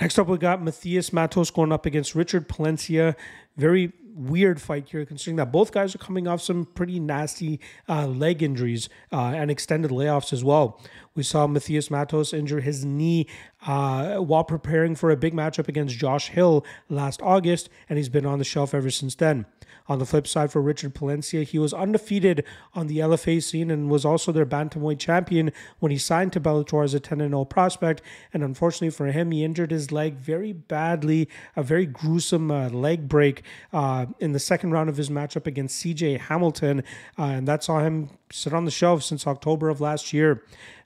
Next 0.00 0.18
up, 0.18 0.26
we 0.26 0.38
got 0.38 0.60
Matheus 0.60 1.12
Mattos 1.12 1.52
going 1.52 1.70
up 1.70 1.86
against 1.86 2.14
Richard 2.14 2.48
Palencia. 2.48 3.14
Very 3.56 3.92
weird 4.14 4.60
fight 4.60 4.88
here, 4.88 5.04
considering 5.04 5.36
that 5.36 5.52
both 5.52 5.72
guys 5.72 5.94
are 5.94 5.98
coming 5.98 6.26
off 6.26 6.40
some 6.40 6.64
pretty 6.64 7.00
nasty 7.00 7.60
uh, 7.88 8.06
leg 8.06 8.42
injuries 8.42 8.88
uh, 9.12 9.32
and 9.34 9.50
extended 9.50 9.90
layoffs 9.90 10.32
as 10.32 10.44
well. 10.44 10.80
We 11.14 11.22
saw 11.22 11.46
Matheus 11.46 11.90
Mattos 11.90 12.32
injure 12.32 12.60
his 12.60 12.84
knee 12.84 13.28
uh, 13.66 14.16
while 14.16 14.44
preparing 14.44 14.94
for 14.94 15.10
a 15.10 15.16
big 15.16 15.34
matchup 15.34 15.68
against 15.68 15.96
Josh 15.96 16.28
Hill 16.28 16.64
last 16.88 17.22
August, 17.22 17.68
and 17.88 17.96
he's 17.96 18.08
been 18.08 18.26
on 18.26 18.38
the 18.38 18.44
shelf 18.44 18.74
ever 18.74 18.90
since 18.90 19.14
then. 19.14 19.46
On 19.86 19.98
the 19.98 20.06
flip 20.06 20.26
side, 20.26 20.50
for 20.50 20.62
Richard 20.62 20.94
Palencia, 20.94 21.44
he 21.44 21.58
was 21.58 21.74
undefeated 21.74 22.44
on 22.72 22.86
the 22.86 22.98
LFA 22.98 23.42
scene 23.42 23.70
and 23.70 23.90
was 23.90 24.04
also 24.04 24.32
their 24.32 24.46
bantamweight 24.46 24.98
champion 24.98 25.52
when 25.78 25.92
he 25.92 25.98
signed 25.98 26.32
to 26.32 26.40
Bellator 26.40 26.82
as 26.82 26.94
a 26.94 27.00
10 27.00 27.18
0 27.18 27.44
prospect. 27.44 28.00
And 28.32 28.42
unfortunately 28.42 28.90
for 28.90 29.06
him, 29.06 29.30
he 29.30 29.44
injured 29.44 29.70
his 29.70 29.92
leg 29.92 30.16
very 30.16 30.54
badly, 30.54 31.28
a 31.54 31.62
very 31.62 31.84
gruesome 31.84 32.50
uh, 32.50 32.70
leg 32.70 33.08
break 33.08 33.42
uh, 33.74 34.06
in 34.20 34.32
the 34.32 34.38
second 34.38 34.70
round 34.70 34.88
of 34.88 34.96
his 34.96 35.10
matchup 35.10 35.46
against 35.46 35.84
CJ 35.84 36.18
Hamilton. 36.18 36.82
Uh, 37.18 37.24
and 37.24 37.48
that 37.48 37.62
saw 37.62 37.80
him 37.80 38.08
sit 38.30 38.54
on 38.54 38.64
the 38.64 38.70
shelf 38.70 39.02
since 39.02 39.26
October 39.26 39.68
of 39.68 39.82
last 39.82 40.14
year. 40.14 40.42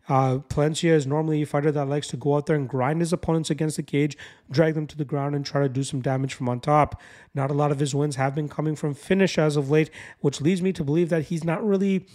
Uh, 0.08 0.38
Palencia 0.48 0.92
is 0.92 1.06
normally 1.06 1.42
a 1.42 1.46
fighter 1.46 1.70
that 1.70 1.88
likes 1.88 2.08
to 2.08 2.16
go 2.16 2.36
out 2.36 2.46
there 2.46 2.56
and 2.56 2.68
grind 2.68 3.00
his 3.00 3.12
opponents 3.12 3.50
against 3.50 3.76
the 3.76 3.82
cage, 3.82 4.16
drag 4.50 4.74
them 4.74 4.86
to 4.86 4.96
the 4.96 5.04
ground, 5.04 5.34
and 5.34 5.44
try 5.44 5.60
to 5.60 5.68
do 5.68 5.82
some 5.82 6.00
damage 6.00 6.32
from 6.32 6.48
on 6.48 6.60
top. 6.60 7.00
Not 7.34 7.50
a 7.50 7.54
lot 7.54 7.70
of 7.70 7.78
his 7.78 7.94
wins 7.94 8.16
have 8.16 8.34
been 8.34 8.48
coming 8.48 8.74
from 8.74 8.94
finish 8.94 9.38
as 9.38 9.56
of 9.56 9.70
late, 9.70 9.90
which 10.20 10.40
leads 10.40 10.62
me 10.62 10.72
to 10.72 10.84
believe 10.84 11.10
that 11.10 11.26
he's 11.26 11.44
not 11.44 11.66
really 11.66 12.06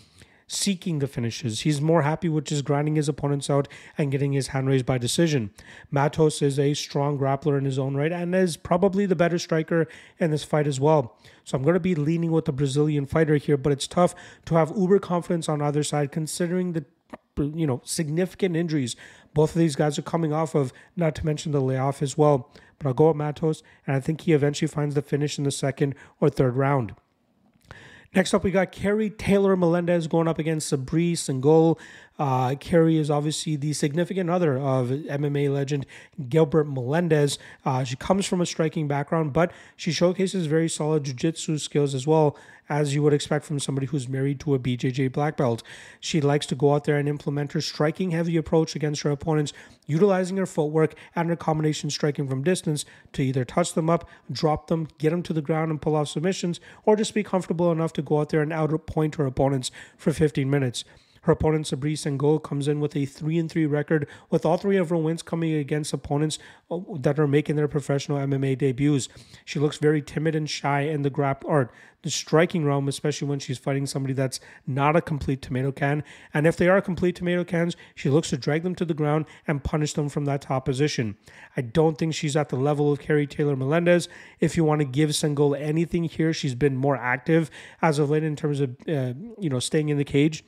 seeking 0.48 1.00
the 1.00 1.08
finishes. 1.08 1.62
He's 1.62 1.82
more 1.82 2.02
happy 2.02 2.30
with 2.30 2.46
just 2.46 2.66
grinding 2.66 2.96
his 2.96 3.08
opponents 3.08 3.50
out 3.50 3.68
and 3.98 4.12
getting 4.12 4.34
his 4.34 4.48
hand 4.48 4.68
raised 4.68 4.86
by 4.86 4.98
decision. 4.98 5.52
Mattos 5.92 6.42
is 6.42 6.60
a 6.60 6.74
strong 6.74 7.18
grappler 7.18 7.58
in 7.58 7.66
his 7.66 7.80
own 7.80 7.96
right 7.96 8.12
and 8.12 8.36
is 8.36 8.58
probably 8.58 9.06
the 9.06 9.16
better 9.16 9.40
striker 9.40 9.88
in 10.20 10.32
this 10.32 10.44
fight 10.44 10.68
as 10.68 10.80
well. 10.80 11.18
So 11.44 11.58
I'm 11.58 11.64
going 11.64 11.76
to 11.76 11.80
be 11.80 11.96
leaning 11.96 12.32
with 12.32 12.46
the 12.46 12.52
Brazilian 12.52 13.06
fighter 13.06 13.38
here, 13.38 13.58
but 13.58 13.72
it's 13.72 13.88
tough 13.88 14.14
to 14.46 14.56
have 14.56 14.74
uber 14.76 15.00
confidence 15.00 15.48
on 15.48 15.62
either 15.62 15.84
side 15.84 16.12
considering 16.12 16.74
the 16.74 16.86
you 17.38 17.68
know, 17.68 17.82
significant 17.84 18.56
injuries. 18.56 18.96
Both 19.34 19.56
of 19.56 19.60
these 19.60 19.76
guys 19.76 19.98
are 19.98 20.04
coming 20.04 20.34
off 20.34 20.56
of, 20.56 20.74
not 20.96 21.16
to 21.16 21.26
mention 21.26 21.52
the 21.52 21.62
layoff 21.62 22.02
as 22.02 22.18
well. 22.18 22.50
But 22.78 22.88
I'll 22.88 22.94
go 22.94 23.08
with 23.08 23.18
Mattos, 23.18 23.64
and 23.88 23.96
I 23.96 24.00
think 24.00 24.22
he 24.22 24.34
eventually 24.34 24.68
finds 24.68 24.96
the 24.96 25.02
finish 25.02 25.38
in 25.38 25.44
the 25.44 25.52
second 25.52 25.96
or 26.20 26.30
third 26.30 26.56
round. 26.56 26.96
Next 28.16 28.34
up, 28.34 28.44
we 28.44 28.52
got 28.52 28.72
Keri 28.72 29.10
Taylor 29.10 29.56
Melendez 29.56 30.06
going 30.06 30.28
up 30.28 30.38
against 30.38 30.72
Sabri 30.72 31.14
Sengul. 31.14 31.80
Uh, 32.20 32.56
Keri 32.60 32.98
is 32.98 33.10
obviously 33.10 33.56
the 33.56 33.74
significant 33.74 34.30
other 34.30 34.58
of 34.58 34.90
MMA 34.90 35.52
legend 35.52 35.86
Gilbert 36.30 36.66
Melendez. 36.66 37.40
Uh, 37.66 37.84
she 37.84 37.96
comes 37.96 38.26
from 38.26 38.40
a 38.42 38.46
striking 38.46 38.88
background, 38.88 39.34
but 39.34 39.52
she 39.76 39.92
showcases 39.92 40.46
very 40.46 40.70
solid 40.70 41.04
jiu-jitsu 41.04 41.58
skills 41.58 41.96
as 41.96 42.06
well 42.06 42.38
as 42.70 42.96
you 42.96 43.04
would 43.04 43.14
expect 43.14 43.46
from 43.46 43.60
somebody 43.60 43.88
who's 43.88 44.08
married 44.08 44.40
to 44.40 44.54
a 44.54 44.60
BJJ 44.60 45.12
black 45.12 45.36
belt. 45.36 45.64
She 46.00 46.22
likes 46.22 46.46
to 46.48 46.56
go 46.56 46.74
out 46.74 46.86
there 46.86 46.98
and 46.98 47.10
implement 47.10 47.52
her 47.54 47.62
striking 47.62 48.12
heavy 48.12 48.38
approach 48.38 48.76
against 48.76 49.02
her 49.02 49.12
opponents, 49.12 49.52
utilizing 49.86 50.38
her 50.38 50.46
footwork 50.46 50.96
and 51.16 51.30
her 51.30 51.36
combination 51.36 51.90
striking 51.90 52.28
from 52.28 52.44
distance 52.44 52.86
to 53.14 53.24
either 53.24 53.44
touch 53.44 53.74
them 53.74 53.90
up, 53.90 54.08
drop 54.32 54.68
them, 54.68 54.88
get 54.98 55.10
them 55.10 55.24
to 55.24 55.34
the 55.34 55.42
ground 55.42 55.72
and 55.72 55.82
pull 55.82 55.96
off 55.96 56.08
submissions, 56.08 56.60
or 56.86 56.96
just 56.96 57.14
be 57.14 57.24
comfortable 57.24 57.72
enough 57.72 57.92
to 57.94 58.02
go 58.02 58.20
out 58.20 58.30
there 58.30 58.42
and 58.42 58.52
outpoint 58.52 59.16
her 59.16 59.26
opponents 59.26 59.72
for 59.98 60.14
15 60.14 60.50
minutes. 60.50 60.86
Her 61.24 61.34
opponent 61.34 61.66
Sabri 61.66 61.94
Sengul 61.94 62.42
comes 62.42 62.68
in 62.68 62.80
with 62.80 62.96
a 62.96 63.06
three 63.06 63.38
and 63.38 63.50
three 63.50 63.66
record, 63.66 64.08
with 64.30 64.46
all 64.46 64.58
three 64.58 64.78
of 64.78 64.90
her 64.90 64.98
wins 64.98 65.22
coming 65.22 65.54
against 65.54 65.94
opponents 65.94 66.40
uh, 66.70 66.80
that 67.00 67.20
are 67.20 67.28
making 67.28 67.56
their 67.56 67.68
professional 67.68 68.18
MMA 68.18 68.58
debuts. 68.58 69.10
She 69.46 69.60
looks 69.60 69.78
very 69.78 70.02
timid 70.02 70.36
and 70.36 70.50
shy 70.50 70.82
in 70.82 71.02
the 71.02 71.12
grap 71.12 71.38
or 71.44 71.72
the 72.04 72.10
striking 72.10 72.66
realm, 72.66 72.90
especially 72.90 73.28
when 73.28 73.40
she's 73.40 73.58
fighting 73.58 73.86
somebody 73.86 74.14
that's 74.14 74.42
not 74.68 74.96
a 74.96 75.02
complete 75.02 75.42
tomato 75.42 75.72
can. 75.72 76.04
And 76.34 76.46
if 76.46 76.58
they 76.58 76.68
are 76.68 76.82
complete 76.82 77.16
tomato 77.16 77.46
cans, 77.46 77.78
she 77.96 78.10
looks 78.10 78.30
to 78.30 78.38
drag 78.38 78.64
them 78.64 78.76
to 78.76 78.86
the 78.86 78.94
ground 78.94 79.26
and 79.48 79.64
punish 79.64 79.94
them 79.94 80.10
from 80.10 80.26
that 80.26 80.42
top 80.42 80.66
position. 80.66 81.18
I 81.56 81.62
don't 81.62 81.98
think 81.98 82.14
she's 82.14 82.36
at 82.36 82.50
the 82.50 82.58
level 82.58 82.92
of 82.92 83.00
Keri 83.00 83.26
Taylor 83.26 83.56
Melendez. 83.56 84.10
If 84.42 84.58
you 84.58 84.66
want 84.66 84.82
to 84.82 84.86
give 84.86 85.12
Sengul 85.12 85.58
anything 85.58 86.04
here, 86.04 86.34
she's 86.34 86.56
been 86.56 86.76
more 86.76 86.98
active 86.98 87.50
as 87.82 87.98
of 87.98 88.10
late 88.10 88.24
in 88.24 88.36
terms 88.36 88.60
of 88.60 88.72
uh, 88.88 89.14
you 89.40 89.50
know 89.50 89.60
staying 89.60 89.88
in 89.88 89.98
the 89.98 90.04
cage. 90.04 90.44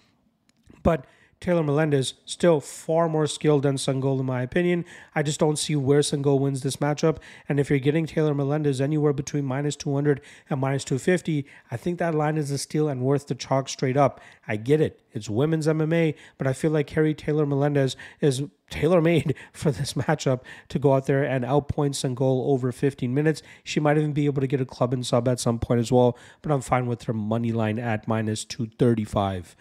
But 0.85 1.07
Taylor 1.39 1.63
Melendez 1.63 2.13
still 2.25 2.59
far 2.59 3.09
more 3.09 3.25
skilled 3.25 3.63
than 3.63 3.75
Sengul 3.75 4.19
in 4.19 4.25
my 4.27 4.43
opinion. 4.43 4.85
I 5.15 5.23
just 5.23 5.39
don't 5.39 5.57
see 5.57 5.75
where 5.75 6.01
Sengul 6.01 6.39
wins 6.39 6.61
this 6.61 6.77
matchup. 6.77 7.17
And 7.49 7.59
if 7.59 7.71
you're 7.71 7.79
getting 7.79 8.05
Taylor 8.05 8.35
Melendez 8.35 8.79
anywhere 8.79 9.11
between 9.11 9.45
minus 9.45 9.75
200 9.75 10.21
and 10.47 10.61
minus 10.61 10.83
250, 10.83 11.45
I 11.71 11.75
think 11.75 11.97
that 11.97 12.13
line 12.13 12.37
is 12.37 12.51
a 12.51 12.59
steal 12.59 12.87
and 12.87 13.01
worth 13.01 13.25
the 13.25 13.33
chalk 13.33 13.67
straight 13.67 13.97
up. 13.97 14.21
I 14.47 14.57
get 14.57 14.79
it. 14.79 15.01
It's 15.11 15.27
women's 15.27 15.65
MMA, 15.65 16.13
but 16.37 16.45
I 16.45 16.53
feel 16.53 16.69
like 16.69 16.85
Keri 16.85 17.15
Taylor 17.15 17.47
Melendez 17.47 17.95
is 18.21 18.43
tailor 18.69 19.01
made 19.01 19.35
for 19.53 19.71
this 19.71 19.93
matchup 19.93 20.41
to 20.69 20.77
go 20.77 20.93
out 20.93 21.07
there 21.07 21.23
and 21.23 21.43
outpoint 21.43 21.95
Sengul 21.95 22.45
over 22.45 22.71
15 22.71 23.11
minutes. 23.11 23.41
She 23.63 23.79
might 23.79 23.97
even 23.97 24.13
be 24.13 24.25
able 24.27 24.41
to 24.41 24.47
get 24.47 24.61
a 24.61 24.65
club 24.65 24.93
and 24.93 25.05
sub 25.05 25.27
at 25.27 25.39
some 25.39 25.57
point 25.57 25.79
as 25.79 25.91
well, 25.91 26.15
but 26.43 26.51
I'm 26.51 26.61
fine 26.61 26.85
with 26.85 27.03
her 27.03 27.13
money 27.13 27.51
line 27.51 27.79
at 27.79 28.07
minus 28.07 28.45
235. 28.45 29.55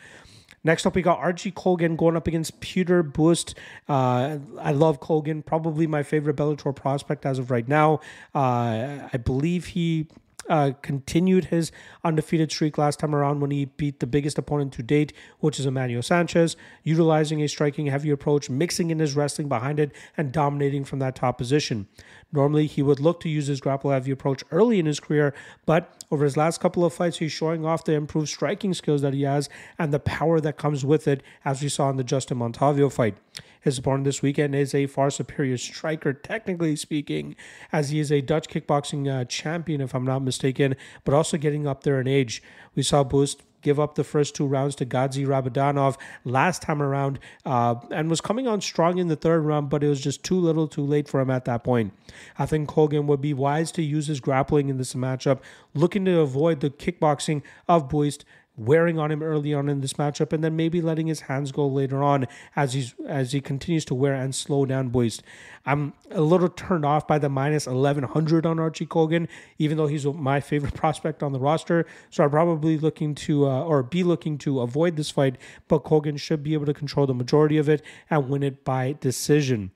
Next 0.64 0.86
up, 0.86 0.94
we 0.94 1.02
got 1.02 1.18
Archie 1.18 1.50
Colgan 1.50 1.94
going 1.94 2.16
up 2.16 2.26
against 2.26 2.58
Peter 2.60 3.04
Buist. 3.04 3.54
Uh, 3.86 4.38
I 4.58 4.72
love 4.72 4.98
Colgan, 4.98 5.42
probably 5.42 5.86
my 5.86 6.02
favorite 6.02 6.36
Bellator 6.36 6.74
prospect 6.74 7.26
as 7.26 7.38
of 7.38 7.50
right 7.50 7.68
now. 7.68 8.00
Uh, 8.34 9.08
I 9.12 9.18
believe 9.22 9.66
he 9.66 10.08
uh, 10.48 10.72
continued 10.82 11.46
his 11.46 11.72
undefeated 12.02 12.50
streak 12.50 12.78
last 12.78 12.98
time 12.98 13.14
around 13.14 13.40
when 13.40 13.50
he 13.50 13.66
beat 13.66 14.00
the 14.00 14.06
biggest 14.06 14.38
opponent 14.38 14.72
to 14.74 14.82
date, 14.82 15.12
which 15.40 15.58
is 15.58 15.66
Emmanuel 15.66 16.02
Sanchez, 16.02 16.56
utilizing 16.82 17.42
a 17.42 17.48
striking 17.48 17.86
heavy 17.86 18.10
approach, 18.10 18.50
mixing 18.50 18.90
in 18.90 18.98
his 18.98 19.14
wrestling 19.14 19.48
behind 19.48 19.78
it, 19.78 19.92
and 20.16 20.32
dominating 20.32 20.84
from 20.84 20.98
that 20.98 21.14
top 21.14 21.38
position. 21.38 21.86
Normally, 22.34 22.66
he 22.66 22.82
would 22.82 22.98
look 22.98 23.20
to 23.20 23.28
use 23.28 23.46
his 23.46 23.60
grapple 23.60 23.92
heavy 23.92 24.10
approach 24.10 24.42
early 24.50 24.80
in 24.80 24.86
his 24.86 24.98
career, 24.98 25.32
but 25.66 26.04
over 26.10 26.24
his 26.24 26.36
last 26.36 26.60
couple 26.60 26.84
of 26.84 26.92
fights, 26.92 27.18
he's 27.18 27.30
showing 27.30 27.64
off 27.64 27.84
the 27.84 27.92
improved 27.92 28.28
striking 28.28 28.74
skills 28.74 29.02
that 29.02 29.14
he 29.14 29.22
has 29.22 29.48
and 29.78 29.92
the 29.92 30.00
power 30.00 30.40
that 30.40 30.56
comes 30.56 30.84
with 30.84 31.06
it, 31.06 31.22
as 31.44 31.62
we 31.62 31.68
saw 31.68 31.90
in 31.90 31.96
the 31.96 32.02
Justin 32.02 32.38
Montalvo 32.38 32.88
fight. 32.88 33.16
His 33.60 33.78
opponent 33.78 34.04
this 34.04 34.20
weekend 34.20 34.54
is 34.56 34.74
a 34.74 34.86
far 34.86 35.10
superior 35.10 35.56
striker, 35.56 36.12
technically 36.12 36.74
speaking, 36.74 37.36
as 37.72 37.90
he 37.90 38.00
is 38.00 38.10
a 38.10 38.20
Dutch 38.20 38.48
kickboxing 38.48 39.08
uh, 39.08 39.24
champion, 39.26 39.80
if 39.80 39.94
I'm 39.94 40.04
not 40.04 40.22
mistaken, 40.22 40.74
but 41.04 41.14
also 41.14 41.36
getting 41.36 41.68
up 41.68 41.84
there 41.84 42.00
in 42.00 42.08
age. 42.08 42.42
We 42.74 42.82
saw 42.82 43.04
Buist 43.04 43.36
give 43.64 43.80
up 43.80 43.96
the 43.96 44.04
first 44.04 44.36
two 44.36 44.46
rounds 44.46 44.76
to 44.76 44.86
Gadzhi 44.86 45.26
Rabadanov 45.26 45.96
last 46.24 46.62
time 46.62 46.80
around 46.80 47.18
uh, 47.44 47.74
and 47.90 48.08
was 48.08 48.20
coming 48.20 48.46
on 48.46 48.60
strong 48.60 48.98
in 48.98 49.08
the 49.08 49.16
third 49.16 49.40
round, 49.40 49.70
but 49.70 49.82
it 49.82 49.88
was 49.88 50.00
just 50.00 50.22
too 50.22 50.38
little 50.38 50.68
too 50.68 50.84
late 50.84 51.08
for 51.08 51.20
him 51.20 51.30
at 51.30 51.46
that 51.46 51.64
point. 51.64 51.92
I 52.38 52.46
think 52.46 52.68
Colgan 52.68 53.08
would 53.08 53.20
be 53.20 53.34
wise 53.34 53.72
to 53.72 53.82
use 53.82 54.06
his 54.06 54.20
grappling 54.20 54.68
in 54.68 54.76
this 54.76 54.94
matchup, 54.94 55.40
looking 55.74 56.04
to 56.04 56.20
avoid 56.20 56.60
the 56.60 56.70
kickboxing 56.70 57.42
of 57.66 57.88
Buist 57.88 58.22
wearing 58.56 58.98
on 58.98 59.10
him 59.10 59.22
early 59.22 59.52
on 59.52 59.68
in 59.68 59.80
this 59.80 59.94
matchup 59.94 60.32
and 60.32 60.44
then 60.44 60.54
maybe 60.54 60.80
letting 60.80 61.06
his 61.06 61.22
hands 61.22 61.50
go 61.50 61.66
later 61.66 62.02
on 62.02 62.26
as 62.54 62.74
he's 62.74 62.94
as 63.06 63.32
he 63.32 63.40
continues 63.40 63.84
to 63.84 63.94
wear 63.94 64.14
and 64.14 64.34
slow 64.34 64.64
down 64.64 64.90
Buist. 64.90 65.20
I'm 65.66 65.92
a 66.10 66.20
little 66.20 66.48
turned 66.48 66.84
off 66.84 67.08
by 67.08 67.18
the 67.18 67.28
minus 67.28 67.66
1100 67.66 68.46
on 68.46 68.58
Archie 68.58 68.86
Colgan, 68.86 69.28
even 69.58 69.76
though 69.76 69.86
he's 69.86 70.06
my 70.06 70.40
favorite 70.40 70.74
prospect 70.82 71.22
on 71.22 71.32
the 71.32 71.40
roster. 71.40 71.86
So 72.10 72.22
I'm 72.22 72.30
probably 72.30 72.78
looking 72.78 73.14
to 73.16 73.46
uh, 73.46 73.64
or 73.64 73.82
be 73.82 74.04
looking 74.04 74.38
to 74.38 74.60
avoid 74.60 74.96
this 74.96 75.10
fight, 75.10 75.36
but 75.68 75.80
Colgan 75.80 76.16
should 76.16 76.42
be 76.42 76.54
able 76.54 76.66
to 76.66 76.74
control 76.74 77.06
the 77.06 77.14
majority 77.14 77.58
of 77.58 77.68
it 77.68 77.82
and 78.10 78.28
win 78.28 78.42
it 78.42 78.64
by 78.64 78.96
decision. 79.00 79.72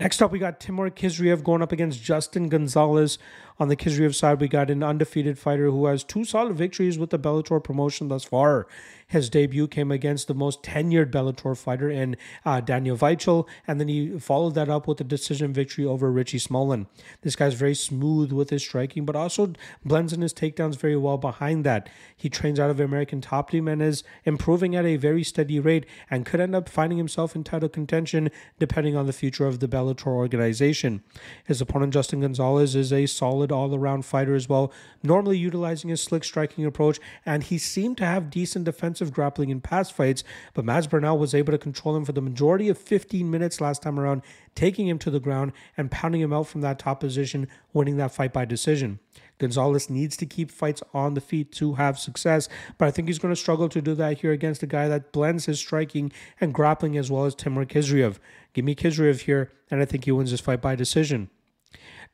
Next 0.00 0.22
up, 0.22 0.30
we 0.30 0.38
got 0.38 0.60
Timur 0.60 0.90
Khizriev 0.90 1.42
going 1.42 1.60
up 1.60 1.72
against 1.72 2.00
Justin 2.00 2.48
Gonzalez. 2.48 3.18
On 3.58 3.66
the 3.66 3.74
Khizriev 3.74 4.14
side, 4.14 4.40
we 4.40 4.46
got 4.46 4.70
an 4.70 4.84
undefeated 4.84 5.40
fighter 5.40 5.72
who 5.72 5.86
has 5.86 6.04
two 6.04 6.24
solid 6.24 6.54
victories 6.54 6.96
with 6.96 7.10
the 7.10 7.18
Bellator 7.18 7.62
promotion 7.62 8.06
thus 8.06 8.22
far. 8.22 8.68
His 9.08 9.30
debut 9.30 9.66
came 9.66 9.90
against 9.90 10.28
the 10.28 10.34
most 10.34 10.62
tenured 10.62 11.10
Bellator 11.10 11.56
fighter 11.56 11.90
in 11.90 12.14
uh, 12.44 12.60
Daniel 12.60 12.96
Weichel, 12.96 13.48
and 13.66 13.80
then 13.80 13.88
he 13.88 14.18
followed 14.18 14.54
that 14.54 14.68
up 14.68 14.86
with 14.86 15.00
a 15.00 15.04
decision 15.04 15.50
victory 15.50 15.86
over 15.86 16.12
Richie 16.12 16.38
Smullen. 16.38 16.86
This 17.22 17.34
guy's 17.34 17.54
very 17.54 17.74
smooth 17.74 18.32
with 18.32 18.50
his 18.50 18.62
striking, 18.62 19.06
but 19.06 19.16
also 19.16 19.54
blends 19.82 20.12
in 20.12 20.20
his 20.20 20.34
takedowns 20.34 20.76
very 20.76 20.96
well 20.96 21.16
behind 21.16 21.64
that. 21.64 21.88
He 22.14 22.28
trains 22.28 22.60
out 22.60 22.68
of 22.68 22.80
American 22.80 23.22
Top 23.22 23.50
Team 23.50 23.66
and 23.66 23.80
is 23.80 24.04
improving 24.26 24.76
at 24.76 24.84
a 24.84 24.96
very 24.96 25.24
steady 25.24 25.58
rate 25.58 25.86
and 26.10 26.26
could 26.26 26.40
end 26.40 26.54
up 26.54 26.68
finding 26.68 26.98
himself 26.98 27.34
in 27.34 27.44
title 27.44 27.70
contention 27.70 28.30
depending 28.58 28.94
on 28.94 29.06
the 29.06 29.12
future 29.14 29.46
of 29.46 29.60
the 29.60 29.68
Bellator 29.68 30.08
organization. 30.08 31.02
His 31.44 31.62
opponent, 31.62 31.94
Justin 31.94 32.20
Gonzalez, 32.20 32.76
is 32.76 32.92
a 32.92 33.06
solid 33.06 33.50
all 33.50 33.74
around 33.74 34.04
fighter 34.04 34.34
as 34.34 34.50
well, 34.50 34.70
normally 35.02 35.38
utilizing 35.38 35.88
his 35.88 36.02
slick 36.02 36.24
striking 36.24 36.66
approach, 36.66 37.00
and 37.24 37.44
he 37.44 37.56
seemed 37.56 37.96
to 37.96 38.04
have 38.04 38.28
decent 38.28 38.66
defense 38.66 38.97
defensive 38.98 39.14
grappling 39.14 39.50
in 39.50 39.60
past 39.60 39.92
fights, 39.92 40.24
but 40.54 40.64
Mads 40.64 40.88
Burnell 40.88 41.18
was 41.18 41.34
able 41.34 41.52
to 41.52 41.58
control 41.58 41.96
him 41.96 42.04
for 42.04 42.12
the 42.12 42.20
majority 42.20 42.68
of 42.68 42.76
15 42.76 43.30
minutes 43.30 43.60
last 43.60 43.82
time 43.82 43.98
around, 43.98 44.22
taking 44.54 44.88
him 44.88 44.98
to 44.98 45.10
the 45.10 45.20
ground 45.20 45.52
and 45.76 45.90
pounding 45.90 46.20
him 46.20 46.32
out 46.32 46.48
from 46.48 46.62
that 46.62 46.80
top 46.80 47.00
position, 47.00 47.46
winning 47.72 47.96
that 47.96 48.12
fight 48.12 48.32
by 48.32 48.44
decision. 48.44 48.98
Gonzalez 49.38 49.88
needs 49.88 50.16
to 50.16 50.26
keep 50.26 50.50
fights 50.50 50.82
on 50.92 51.14
the 51.14 51.20
feet 51.20 51.52
to 51.52 51.74
have 51.74 51.96
success, 51.96 52.48
but 52.76 52.88
I 52.88 52.90
think 52.90 53.06
he's 53.06 53.20
going 53.20 53.32
to 53.32 53.40
struggle 53.40 53.68
to 53.68 53.80
do 53.80 53.94
that 53.94 54.18
here 54.18 54.32
against 54.32 54.64
a 54.64 54.66
guy 54.66 54.88
that 54.88 55.12
blends 55.12 55.46
his 55.46 55.60
striking 55.60 56.10
and 56.40 56.52
grappling 56.52 56.96
as 56.96 57.08
well 57.08 57.24
as 57.24 57.36
Timur 57.36 57.64
Khizriev. 57.64 58.18
Give 58.52 58.64
me 58.64 58.74
Khizriev 58.74 59.22
here, 59.22 59.52
and 59.70 59.80
I 59.80 59.84
think 59.84 60.06
he 60.06 60.12
wins 60.12 60.32
this 60.32 60.40
fight 60.40 60.60
by 60.60 60.74
decision. 60.74 61.30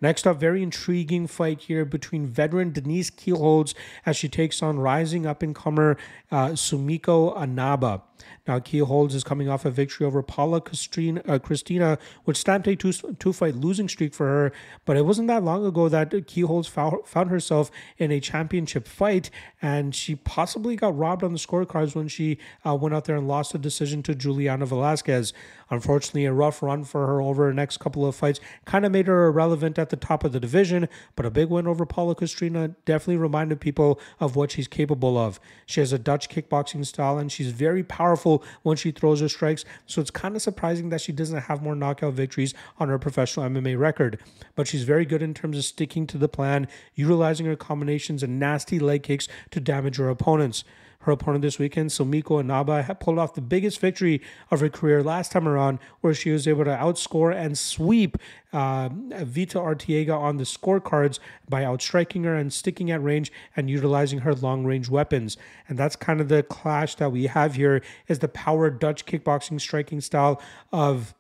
Next 0.01 0.27
up, 0.27 0.39
very 0.39 0.63
intriguing 0.63 1.27
fight 1.27 1.63
here 1.63 1.85
between 1.85 2.27
veteran 2.27 2.73
Denise 2.73 3.11
Kielholtz 3.11 3.75
as 4.05 4.17
she 4.17 4.29
takes 4.29 4.63
on 4.63 4.79
rising 4.79 5.27
up 5.27 5.43
and 5.43 5.55
comer 5.55 5.97
uh, 6.31 6.49
Sumiko 6.49 7.41
Inaba. 7.41 8.03
Now, 8.47 8.59
Kielholtz 8.59 9.15
is 9.15 9.25
coming 9.25 9.49
off 9.49 9.65
a 9.65 9.71
victory 9.71 10.07
over 10.07 10.23
Paula 10.23 10.59
uh, 10.59 11.39
Cristina, 11.39 11.99
which 12.25 12.37
stamped 12.37 12.69
a 12.69 12.77
two, 12.77 12.93
two 12.93 13.33
fight 13.33 13.55
losing 13.55 13.89
streak 13.89 14.15
for 14.15 14.27
her. 14.27 14.53
But 14.85 14.97
it 14.97 15.07
wasn't 15.07 15.29
that 15.29 15.43
long 15.43 15.65
ago 15.65 15.89
that 15.89 16.11
Kielholtz 16.11 16.69
found 17.07 17.31
herself 17.31 17.71
in 17.97 18.11
a 18.11 18.21
championship 18.21 18.87
fight, 18.87 19.31
and 19.63 19.95
she 19.95 20.15
possibly 20.15 20.77
got 20.77 20.97
robbed 20.97 21.25
on 21.25 21.33
the 21.33 21.39
scorecards 21.39 21.95
when 21.95 22.09
she 22.09 22.39
uh, 22.67 22.75
went 22.75 22.95
out 22.95 23.07
there 23.07 23.17
and 23.17 23.27
lost 23.27 23.55
a 23.55 23.59
decision 23.59 24.03
to 24.03 24.15
Juliana 24.15 24.67
Velasquez. 24.67 25.33
Unfortunately, 25.71 26.27
a 26.27 26.33
rough 26.33 26.63
run 26.63 26.85
for 26.85 27.07
her 27.07 27.23
over 27.23 27.49
the 27.49 27.55
next 27.55 27.79
couple 27.79 28.07
of 28.07 28.15
fights 28.15 28.41
kind 28.67 28.85
of 28.85 28.93
made 28.93 29.07
her 29.07 29.27
irrelevant 29.27 29.79
at 29.85 29.91
the 29.91 29.97
top 29.97 30.25
of 30.25 30.33
the 30.33 30.41
division, 30.41 30.89
but 31.15 31.27
a 31.27 31.31
big 31.31 31.49
win 31.49 31.67
over 31.67 31.85
Paula 31.85 32.15
Cristina 32.15 32.69
definitely 32.87 33.19
reminded 33.19 33.61
people 33.61 34.01
of 34.19 34.35
what 34.35 34.51
she's 34.51 34.67
capable 34.67 35.19
of. 35.19 35.39
She 35.67 35.81
has 35.81 35.93
a 35.93 35.99
Dutch 35.99 36.29
kickboxing 36.29 36.87
style, 36.87 37.19
and 37.19 37.31
she's 37.31 37.53
very 37.53 37.85
powerful 37.85 38.43
when 38.63 38.77
she 38.77 38.91
throws 38.91 39.21
her 39.21 39.29
strikes. 39.29 39.65
So 39.87 40.01
it's 40.01 40.11
kind 40.11 40.35
of 40.35 40.43
surprising 40.43 40.89
that 40.89 41.03
she 41.03 41.13
doesn't 41.13 41.43
have 41.43 41.63
more 41.63 41.75
knockout 41.75 42.15
victories 42.15 42.55
on 42.79 42.89
her 42.89 42.99
professional 42.99 43.49
MMA 43.49 43.79
record. 43.79 44.19
But 44.55 44.67
she's 44.67 44.85
very 44.85 45.05
good 45.05 45.23
in 45.23 45.35
terms 45.35 45.59
of 45.59 45.65
sticking 45.65 46.07
to 46.09 46.19
the 46.19 46.29
plan, 46.29 46.67
utilizing 46.95 47.47
her 47.47 47.57
combinations 47.57 48.23
and 48.23 48.41
nasty 48.41 48.79
leg 48.79 49.03
kicks 49.03 49.29
to 49.51 49.61
damage 49.61 49.99
her 49.99 50.09
opponents. 50.09 50.65
Her 51.05 51.13
opponent 51.13 51.43
this 51.43 51.59
weekend, 51.59 51.91
Sumiko 51.91 52.41
Inaba, 52.41 52.97
pulled 52.99 53.19
off 53.19 53.35
the 53.35 53.43
biggest 53.43 53.79
victory 53.79 54.23
of 54.51 54.61
her 54.61 54.71
career 54.71 55.03
last 55.03 55.33
time 55.33 55.47
around, 55.47 55.79
where 56.01 56.15
she 56.15 56.31
was 56.31 56.49
able 56.49 56.65
to 56.65 56.71
outscore 56.71 57.35
and 57.35 57.59
sweep 57.59 58.17
uh, 58.55 58.89
Veta 58.91 59.59
Arteaga 59.59 60.19
on 60.19 60.39
the 60.39 60.45
scorecards 60.45 61.19
by 61.47 61.63
outstriking 61.63 62.25
her 62.25 62.35
and 62.35 62.51
sticking 62.51 62.91
at 62.91 63.03
range 63.03 63.31
and 63.55 63.69
utilizing 63.69 64.21
her 64.21 64.35
long 64.35 64.65
range 64.65 64.89
weapons. 64.89 65.37
And 65.69 65.77
that's 65.77 65.95
kind 65.95 66.23
of 66.23 66.29
the 66.29 66.43
clash 66.43 66.95
that 66.95 67.13
we 67.13 67.27
have 67.27 67.57
here 67.57 67.83
is 68.09 68.21
the 68.21 68.29
power 68.29 68.71
Dutch 68.71 69.05
kickboxing 69.05 69.61
striking 69.61 70.01
style 70.01 70.41
of 70.73 71.15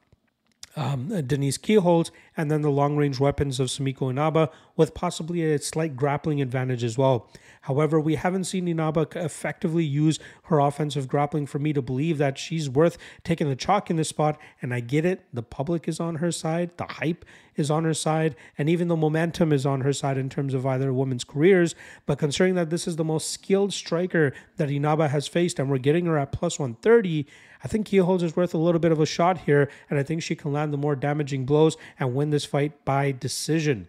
um, 0.76 1.08
Denise 1.26 1.58
Kielholtz, 1.58 2.10
and 2.36 2.50
then 2.50 2.62
the 2.62 2.70
long 2.70 2.96
range 2.96 3.20
weapons 3.20 3.60
of 3.60 3.68
Sumiko 3.68 4.10
Inaba, 4.10 4.50
with 4.76 4.94
possibly 4.94 5.52
a 5.52 5.58
slight 5.58 5.96
grappling 5.96 6.40
advantage 6.40 6.84
as 6.84 6.98
well. 6.98 7.28
However, 7.62 7.98
we 7.98 8.16
haven't 8.16 8.44
seen 8.44 8.68
Inaba 8.68 9.06
effectively 9.14 9.84
use 9.84 10.18
her 10.44 10.58
offensive 10.58 11.08
grappling 11.08 11.46
for 11.46 11.58
me 11.58 11.72
to 11.72 11.80
believe 11.80 12.18
that 12.18 12.36
she's 12.36 12.68
worth 12.68 12.98
taking 13.22 13.48
the 13.48 13.56
chalk 13.56 13.88
in 13.88 13.96
this 13.96 14.10
spot. 14.10 14.38
And 14.60 14.74
I 14.74 14.80
get 14.80 15.06
it. 15.06 15.24
The 15.32 15.42
public 15.42 15.88
is 15.88 16.00
on 16.00 16.16
her 16.16 16.30
side, 16.30 16.76
the 16.76 16.84
hype 16.84 17.24
is 17.56 17.70
on 17.70 17.84
her 17.84 17.94
side, 17.94 18.34
and 18.58 18.68
even 18.68 18.88
the 18.88 18.96
momentum 18.96 19.52
is 19.52 19.64
on 19.64 19.82
her 19.82 19.92
side 19.92 20.18
in 20.18 20.28
terms 20.28 20.54
of 20.54 20.66
either 20.66 20.92
women's 20.92 21.24
careers. 21.24 21.74
But 22.04 22.18
considering 22.18 22.54
that 22.56 22.70
this 22.70 22.86
is 22.86 22.96
the 22.96 23.04
most 23.04 23.30
skilled 23.30 23.72
striker 23.72 24.32
that 24.56 24.70
Inaba 24.70 25.08
has 25.08 25.28
faced, 25.28 25.58
and 25.58 25.70
we're 25.70 25.78
getting 25.78 26.06
her 26.06 26.18
at 26.18 26.32
plus 26.32 26.58
130, 26.58 27.26
I 27.62 27.68
think 27.68 27.86
Kielholtz 27.88 28.22
is 28.22 28.36
worth 28.36 28.52
a 28.52 28.58
little 28.58 28.78
bit 28.78 28.92
of 28.92 29.00
a 29.00 29.06
shot 29.06 29.38
here, 29.38 29.70
and 29.88 29.98
I 29.98 30.02
think 30.02 30.22
she 30.22 30.36
can 30.36 30.52
land 30.52 30.72
the 30.72 30.76
more 30.76 30.94
damaging 30.94 31.46
blows 31.46 31.78
and 31.98 32.14
win 32.14 32.23
this 32.30 32.44
fight 32.44 32.84
by 32.84 33.12
decision. 33.12 33.88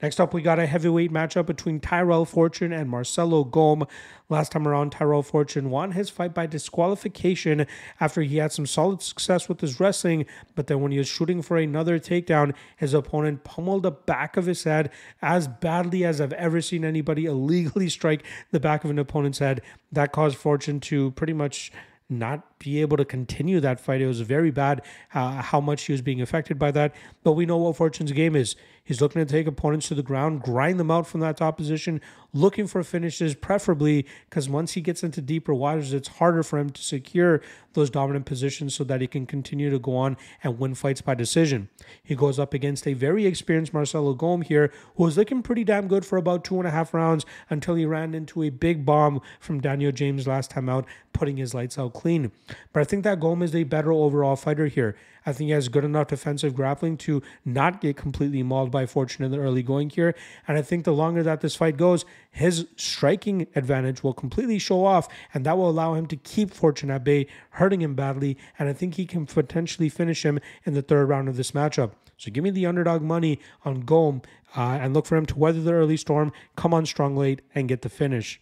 Next 0.00 0.20
up, 0.20 0.32
we 0.32 0.42
got 0.42 0.60
a 0.60 0.66
heavyweight 0.66 1.12
matchup 1.12 1.46
between 1.46 1.80
Tyrell 1.80 2.24
Fortune 2.24 2.72
and 2.72 2.88
Marcelo 2.88 3.42
Golm. 3.42 3.84
Last 4.28 4.52
time 4.52 4.68
around, 4.68 4.92
Tyrell 4.92 5.24
Fortune 5.24 5.70
won 5.70 5.90
his 5.90 6.08
fight 6.08 6.32
by 6.32 6.46
disqualification 6.46 7.66
after 7.98 8.22
he 8.22 8.36
had 8.36 8.52
some 8.52 8.64
solid 8.64 9.02
success 9.02 9.48
with 9.48 9.60
his 9.60 9.80
wrestling, 9.80 10.24
but 10.54 10.68
then 10.68 10.82
when 10.82 10.92
he 10.92 10.98
was 10.98 11.08
shooting 11.08 11.42
for 11.42 11.56
another 11.56 11.98
takedown, 11.98 12.54
his 12.76 12.94
opponent 12.94 13.42
pummeled 13.42 13.82
the 13.82 13.90
back 13.90 14.36
of 14.36 14.46
his 14.46 14.62
head 14.62 14.92
as 15.20 15.48
badly 15.48 16.04
as 16.04 16.20
I've 16.20 16.32
ever 16.34 16.60
seen 16.60 16.84
anybody 16.84 17.26
illegally 17.26 17.88
strike 17.88 18.24
the 18.52 18.60
back 18.60 18.84
of 18.84 18.90
an 18.90 19.00
opponent's 19.00 19.40
head. 19.40 19.62
That 19.90 20.12
caused 20.12 20.36
Fortune 20.36 20.78
to 20.80 21.10
pretty 21.12 21.32
much 21.32 21.72
not 22.10 22.58
be 22.58 22.80
able 22.80 22.96
to 22.96 23.04
continue 23.04 23.60
that 23.60 23.78
fight. 23.80 24.00
It 24.00 24.06
was 24.06 24.20
very 24.20 24.50
bad 24.50 24.82
uh, 25.14 25.42
how 25.42 25.60
much 25.60 25.84
he 25.84 25.92
was 25.92 26.00
being 26.00 26.20
affected 26.20 26.58
by 26.58 26.70
that. 26.72 26.94
But 27.22 27.32
we 27.32 27.46
know 27.46 27.58
what 27.58 27.76
Fortune's 27.76 28.12
game 28.12 28.34
is. 28.34 28.56
He's 28.88 29.02
looking 29.02 29.20
to 29.20 29.30
take 29.30 29.46
opponents 29.46 29.88
to 29.88 29.94
the 29.94 30.02
ground, 30.02 30.40
grind 30.40 30.80
them 30.80 30.90
out 30.90 31.06
from 31.06 31.20
that 31.20 31.36
top 31.36 31.58
position, 31.58 32.00
looking 32.32 32.66
for 32.66 32.82
finishes, 32.82 33.34
preferably 33.34 34.06
because 34.30 34.48
once 34.48 34.72
he 34.72 34.80
gets 34.80 35.02
into 35.02 35.20
deeper 35.20 35.52
waters, 35.52 35.92
it's 35.92 36.08
harder 36.08 36.42
for 36.42 36.58
him 36.58 36.70
to 36.70 36.80
secure 36.80 37.42
those 37.74 37.90
dominant 37.90 38.24
positions 38.24 38.74
so 38.74 38.84
that 38.84 39.02
he 39.02 39.06
can 39.06 39.26
continue 39.26 39.68
to 39.68 39.78
go 39.78 39.94
on 39.94 40.16
and 40.42 40.58
win 40.58 40.74
fights 40.74 41.02
by 41.02 41.14
decision. 41.14 41.68
He 42.02 42.14
goes 42.14 42.38
up 42.38 42.54
against 42.54 42.86
a 42.86 42.94
very 42.94 43.26
experienced 43.26 43.74
Marcelo 43.74 44.14
Golm 44.14 44.40
here, 44.40 44.72
who 44.96 45.04
was 45.04 45.18
looking 45.18 45.42
pretty 45.42 45.64
damn 45.64 45.86
good 45.86 46.06
for 46.06 46.16
about 46.16 46.42
two 46.42 46.56
and 46.56 46.66
a 46.66 46.70
half 46.70 46.94
rounds 46.94 47.26
until 47.50 47.74
he 47.74 47.84
ran 47.84 48.14
into 48.14 48.42
a 48.42 48.48
big 48.48 48.86
bomb 48.86 49.20
from 49.38 49.60
Daniel 49.60 49.92
James 49.92 50.26
last 50.26 50.50
time 50.50 50.70
out, 50.70 50.86
putting 51.12 51.36
his 51.36 51.52
lights 51.52 51.78
out 51.78 51.92
clean. 51.92 52.32
But 52.72 52.80
I 52.80 52.84
think 52.84 53.04
that 53.04 53.20
Golm 53.20 53.42
is 53.42 53.54
a 53.54 53.64
better 53.64 53.92
overall 53.92 54.36
fighter 54.36 54.66
here. 54.66 54.96
I 55.26 55.32
think 55.34 55.48
he 55.48 55.52
has 55.52 55.68
good 55.68 55.84
enough 55.84 56.08
defensive 56.08 56.54
grappling 56.54 56.96
to 56.98 57.22
not 57.44 57.82
get 57.82 57.98
completely 57.98 58.42
mauled 58.42 58.70
by 58.70 58.77
Fortune 58.86 59.24
in 59.24 59.30
the 59.30 59.38
early 59.38 59.62
going 59.62 59.90
here. 59.90 60.14
And 60.46 60.58
I 60.58 60.62
think 60.62 60.84
the 60.84 60.92
longer 60.92 61.22
that 61.22 61.40
this 61.40 61.56
fight 61.56 61.76
goes, 61.76 62.04
his 62.30 62.66
striking 62.76 63.46
advantage 63.54 64.02
will 64.02 64.12
completely 64.14 64.58
show 64.58 64.84
off, 64.84 65.08
and 65.32 65.44
that 65.46 65.56
will 65.56 65.70
allow 65.70 65.94
him 65.94 66.06
to 66.06 66.16
keep 66.16 66.52
Fortune 66.52 66.90
at 66.90 67.04
bay, 67.04 67.26
hurting 67.50 67.82
him 67.82 67.94
badly. 67.94 68.36
And 68.58 68.68
I 68.68 68.72
think 68.72 68.94
he 68.94 69.06
can 69.06 69.26
potentially 69.26 69.88
finish 69.88 70.24
him 70.24 70.40
in 70.64 70.74
the 70.74 70.82
third 70.82 71.08
round 71.08 71.28
of 71.28 71.36
this 71.36 71.52
matchup. 71.52 71.92
So 72.16 72.32
give 72.32 72.42
me 72.42 72.50
the 72.50 72.66
underdog 72.66 73.02
money 73.02 73.38
on 73.64 73.82
Golm 73.82 74.22
uh, 74.56 74.78
and 74.80 74.92
look 74.92 75.06
for 75.06 75.16
him 75.16 75.26
to 75.26 75.38
weather 75.38 75.60
the 75.60 75.72
early 75.72 75.96
storm, 75.96 76.32
come 76.56 76.74
on 76.74 76.84
strong 76.84 77.16
late, 77.16 77.42
and 77.54 77.68
get 77.68 77.82
the 77.82 77.88
finish. 77.88 78.40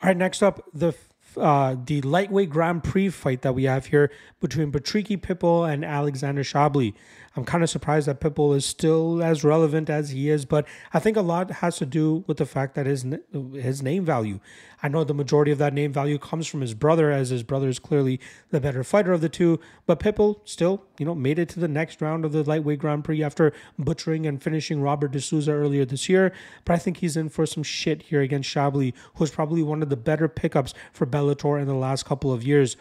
All 0.00 0.08
right, 0.08 0.16
next 0.16 0.42
up, 0.42 0.62
the 0.72 0.94
uh, 1.36 1.76
the 1.84 2.00
lightweight 2.02 2.50
Grand 2.50 2.82
Prix 2.82 3.10
fight 3.10 3.42
that 3.42 3.54
we 3.54 3.64
have 3.64 3.86
here 3.86 4.10
between 4.40 4.72
Patricky 4.72 5.20
Pitbull 5.20 5.70
and 5.70 5.84
Alexander 5.84 6.42
Shabliy. 6.42 6.94
I'm 7.38 7.44
kind 7.44 7.62
of 7.62 7.70
surprised 7.70 8.08
that 8.08 8.20
Pitbull 8.20 8.56
is 8.56 8.64
still 8.64 9.22
as 9.22 9.44
relevant 9.44 9.88
as 9.88 10.10
he 10.10 10.28
is, 10.28 10.44
but 10.44 10.66
I 10.92 10.98
think 10.98 11.16
a 11.16 11.22
lot 11.22 11.50
has 11.52 11.76
to 11.78 11.86
do 11.86 12.24
with 12.26 12.38
the 12.38 12.46
fact 12.46 12.74
that 12.74 12.86
his 12.86 13.06
his 13.54 13.80
name 13.80 14.04
value. 14.04 14.40
I 14.82 14.88
know 14.88 15.04
the 15.04 15.14
majority 15.14 15.52
of 15.52 15.58
that 15.58 15.72
name 15.72 15.92
value 15.92 16.18
comes 16.18 16.48
from 16.48 16.62
his 16.62 16.74
brother, 16.74 17.12
as 17.12 17.30
his 17.30 17.44
brother 17.44 17.68
is 17.68 17.78
clearly 17.78 18.20
the 18.50 18.60
better 18.60 18.82
fighter 18.82 19.12
of 19.12 19.20
the 19.20 19.28
two. 19.28 19.60
But 19.86 20.00
Pitbull 20.00 20.40
still, 20.44 20.84
you 20.98 21.06
know, 21.06 21.14
made 21.14 21.38
it 21.38 21.48
to 21.50 21.60
the 21.60 21.68
next 21.68 22.02
round 22.02 22.24
of 22.24 22.32
the 22.32 22.42
lightweight 22.42 22.80
Grand 22.80 23.04
Prix 23.04 23.22
after 23.22 23.52
butchering 23.78 24.26
and 24.26 24.42
finishing 24.42 24.80
Robert 24.80 25.12
D'Souza 25.12 25.52
earlier 25.52 25.84
this 25.84 26.08
year. 26.08 26.32
But 26.64 26.74
I 26.74 26.78
think 26.78 26.96
he's 26.96 27.16
in 27.16 27.28
for 27.28 27.46
some 27.46 27.62
shit 27.62 28.02
here 28.02 28.20
against 28.20 28.52
Shabliy, 28.52 28.94
who's 29.14 29.30
probably 29.30 29.62
one 29.62 29.80
of 29.80 29.90
the 29.90 29.96
better 29.96 30.26
pickups 30.26 30.74
for 30.92 31.06
Bellator 31.06 31.60
in 31.60 31.68
the 31.68 31.74
last 31.74 32.04
couple 32.04 32.32
of 32.32 32.42
years. 32.42 32.76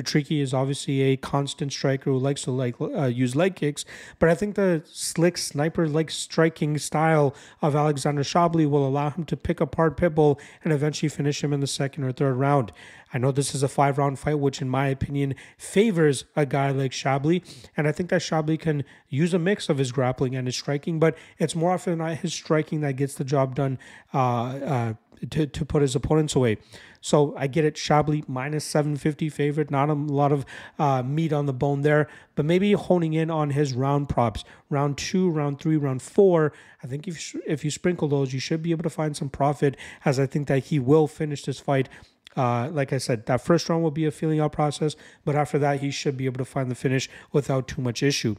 Patricky 0.00 0.40
is 0.40 0.54
obviously 0.54 1.02
a 1.02 1.16
constant 1.16 1.72
striker 1.72 2.10
who 2.10 2.18
likes 2.18 2.42
to 2.42 2.50
like 2.50 2.80
uh, 2.80 3.04
use 3.04 3.36
leg 3.36 3.54
kicks, 3.54 3.84
but 4.18 4.30
I 4.30 4.34
think 4.34 4.54
the 4.54 4.82
slick 4.86 5.36
sniper-like 5.36 6.10
striking 6.10 6.78
style 6.78 7.34
of 7.60 7.76
Alexander 7.76 8.22
Shabliy 8.22 8.68
will 8.68 8.86
allow 8.86 9.10
him 9.10 9.24
to 9.24 9.36
pick 9.36 9.60
apart 9.60 9.98
Pitbull 9.98 10.40
and 10.64 10.72
eventually 10.72 11.10
finish 11.10 11.44
him 11.44 11.52
in 11.52 11.60
the 11.60 11.66
second 11.66 12.04
or 12.04 12.12
third 12.12 12.36
round. 12.36 12.72
I 13.12 13.18
know 13.18 13.30
this 13.30 13.54
is 13.54 13.62
a 13.62 13.68
five-round 13.68 14.18
fight, 14.18 14.38
which 14.38 14.62
in 14.62 14.70
my 14.70 14.86
opinion 14.86 15.34
favors 15.58 16.24
a 16.34 16.46
guy 16.46 16.70
like 16.70 16.92
Shabliy, 16.92 17.42
and 17.76 17.86
I 17.86 17.92
think 17.92 18.08
that 18.08 18.22
Shabliy 18.22 18.58
can 18.58 18.84
use 19.10 19.34
a 19.34 19.38
mix 19.38 19.68
of 19.68 19.76
his 19.76 19.92
grappling 19.92 20.34
and 20.34 20.46
his 20.46 20.56
striking, 20.56 20.98
but 20.98 21.14
it's 21.38 21.54
more 21.54 21.72
often 21.72 21.98
than 21.98 22.06
not 22.06 22.18
his 22.18 22.32
striking 22.32 22.80
that 22.80 22.96
gets 22.96 23.14
the 23.14 23.24
job 23.24 23.54
done. 23.54 23.78
Uh, 24.14 24.18
uh, 24.20 24.94
to, 25.28 25.46
to 25.46 25.64
put 25.64 25.82
his 25.82 25.94
opponents 25.94 26.34
away. 26.34 26.58
So 27.00 27.34
I 27.36 27.46
get 27.46 27.64
it, 27.64 27.76
Shabliy 27.76 28.28
minus 28.28 28.64
750 28.64 29.30
favorite, 29.30 29.70
not 29.70 29.88
a 29.88 29.94
lot 29.94 30.32
of 30.32 30.44
uh, 30.78 31.02
meat 31.02 31.32
on 31.32 31.46
the 31.46 31.52
bone 31.52 31.80
there, 31.80 32.08
but 32.34 32.44
maybe 32.44 32.72
honing 32.72 33.14
in 33.14 33.30
on 33.30 33.50
his 33.50 33.72
round 33.72 34.08
props. 34.08 34.44
Round 34.68 34.98
two, 34.98 35.30
round 35.30 35.60
three, 35.60 35.76
round 35.76 36.02
four. 36.02 36.52
I 36.82 36.86
think 36.86 37.08
if, 37.08 37.34
if 37.46 37.64
you 37.64 37.70
sprinkle 37.70 38.08
those, 38.08 38.34
you 38.34 38.40
should 38.40 38.62
be 38.62 38.70
able 38.70 38.82
to 38.82 38.90
find 38.90 39.16
some 39.16 39.30
profit, 39.30 39.76
as 40.04 40.20
I 40.20 40.26
think 40.26 40.48
that 40.48 40.64
he 40.64 40.78
will 40.78 41.06
finish 41.06 41.44
this 41.44 41.58
fight 41.58 41.88
uh, 42.36 42.68
like 42.70 42.92
I 42.92 42.98
said, 42.98 43.26
that 43.26 43.40
first 43.40 43.68
round 43.68 43.82
will 43.82 43.90
be 43.90 44.04
a 44.04 44.10
feeling 44.10 44.40
out 44.40 44.52
process, 44.52 44.94
but 45.24 45.34
after 45.34 45.58
that, 45.58 45.80
he 45.80 45.90
should 45.90 46.16
be 46.16 46.26
able 46.26 46.38
to 46.38 46.44
find 46.44 46.70
the 46.70 46.74
finish 46.74 47.10
without 47.32 47.66
too 47.66 47.82
much 47.82 48.02
issue. 48.02 48.36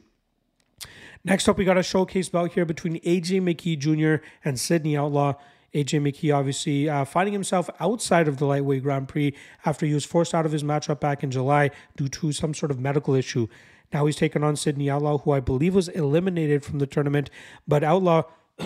Next 1.23 1.47
up, 1.47 1.57
we 1.57 1.65
got 1.65 1.77
a 1.77 1.83
showcase 1.83 2.29
bout 2.29 2.53
here 2.53 2.65
between 2.65 2.99
AJ 3.01 3.41
McKee 3.41 3.77
Jr. 3.77 4.25
and 4.43 4.59
Sydney 4.59 4.97
Outlaw. 4.97 5.33
AJ 5.73 6.01
McKee 6.01 6.35
obviously 6.35 6.89
uh, 6.89 7.05
finding 7.05 7.33
himself 7.33 7.69
outside 7.79 8.27
of 8.27 8.37
the 8.37 8.45
lightweight 8.45 8.83
Grand 8.83 9.07
Prix 9.07 9.33
after 9.65 9.85
he 9.85 9.93
was 9.93 10.03
forced 10.03 10.33
out 10.33 10.45
of 10.45 10.51
his 10.51 10.63
matchup 10.63 10.99
back 10.99 11.23
in 11.23 11.31
July 11.31 11.71
due 11.95 12.09
to 12.09 12.31
some 12.31 12.53
sort 12.53 12.71
of 12.71 12.79
medical 12.79 13.13
issue. 13.13 13.47
Now 13.93 14.05
he's 14.05 14.15
taken 14.15 14.43
on 14.43 14.55
Sydney 14.55 14.89
Outlaw, 14.89 15.19
who 15.19 15.31
I 15.31 15.39
believe 15.39 15.75
was 15.75 15.87
eliminated 15.89 16.63
from 16.63 16.79
the 16.79 16.87
tournament, 16.87 17.29
but 17.67 17.83
Outlaw. 17.83 18.23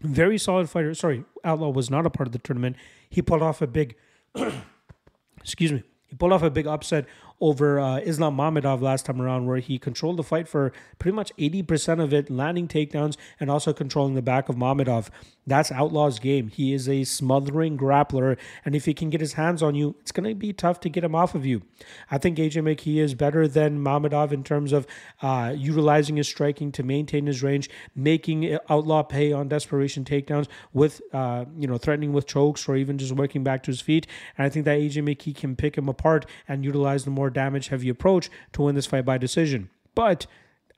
very 0.00 0.38
solid 0.38 0.68
fighter. 0.68 0.94
Sorry, 0.94 1.24
Outlaw 1.44 1.70
was 1.70 1.90
not 1.90 2.06
a 2.06 2.10
part 2.10 2.26
of 2.26 2.32
the 2.32 2.38
tournament. 2.38 2.76
He 3.08 3.22
pulled 3.22 3.42
off 3.42 3.62
a 3.62 3.66
big, 3.66 3.96
excuse 5.40 5.72
me, 5.72 5.82
he 6.06 6.16
pulled 6.16 6.32
off 6.32 6.42
a 6.42 6.50
big 6.50 6.66
upset 6.66 7.06
over 7.40 7.78
uh, 7.78 7.98
Islam 7.98 8.36
Mamedov 8.36 8.80
last 8.80 9.06
time 9.06 9.20
around, 9.20 9.46
where 9.46 9.58
he 9.58 9.78
controlled 9.78 10.16
the 10.16 10.22
fight 10.22 10.48
for 10.48 10.72
pretty 10.98 11.14
much 11.14 11.32
80% 11.36 12.02
of 12.02 12.12
it, 12.12 12.30
landing 12.30 12.68
takedowns 12.68 13.16
and 13.38 13.50
also 13.50 13.72
controlling 13.72 14.14
the 14.14 14.22
back 14.22 14.48
of 14.48 14.56
Mamedov. 14.56 15.08
That's 15.46 15.70
Outlaw's 15.70 16.18
game. 16.18 16.48
He 16.48 16.72
is 16.72 16.88
a 16.88 17.04
smothering 17.04 17.78
grappler, 17.78 18.36
and 18.64 18.74
if 18.74 18.84
he 18.84 18.94
can 18.94 19.10
get 19.10 19.20
his 19.20 19.34
hands 19.34 19.62
on 19.62 19.74
you, 19.74 19.94
it's 20.00 20.10
going 20.10 20.28
to 20.28 20.34
be 20.34 20.52
tough 20.52 20.80
to 20.80 20.88
get 20.88 21.04
him 21.04 21.14
off 21.14 21.34
of 21.34 21.46
you. 21.46 21.62
I 22.10 22.18
think 22.18 22.38
AJ 22.38 22.62
McKee 22.62 22.96
is 22.96 23.14
better 23.14 23.46
than 23.46 23.78
Mamedov 23.78 24.32
in 24.32 24.42
terms 24.42 24.72
of 24.72 24.86
uh, 25.22 25.54
utilizing 25.56 26.16
his 26.16 26.26
striking 26.26 26.72
to 26.72 26.82
maintain 26.82 27.26
his 27.26 27.42
range, 27.42 27.70
making 27.94 28.58
Outlaw 28.68 29.04
pay 29.04 29.32
on 29.32 29.48
desperation 29.48 30.04
takedowns 30.04 30.48
with, 30.72 31.00
uh, 31.12 31.44
you 31.56 31.68
know, 31.68 31.78
threatening 31.78 32.12
with 32.12 32.26
chokes 32.26 32.68
or 32.68 32.76
even 32.76 32.98
just 32.98 33.12
working 33.12 33.44
back 33.44 33.62
to 33.64 33.70
his 33.70 33.80
feet. 33.80 34.06
And 34.36 34.46
I 34.46 34.48
think 34.48 34.64
that 34.64 34.78
AJ 34.78 35.04
McKee 35.04 35.36
can 35.36 35.54
pick 35.54 35.78
him 35.78 35.88
apart 35.88 36.26
and 36.48 36.64
utilize 36.64 37.04
the 37.04 37.10
more 37.10 37.25
damage 37.30 37.68
heavy 37.68 37.88
approach 37.88 38.30
to 38.52 38.62
win 38.62 38.74
this 38.74 38.86
fight 38.86 39.04
by 39.04 39.18
decision. 39.18 39.70
But 39.94 40.26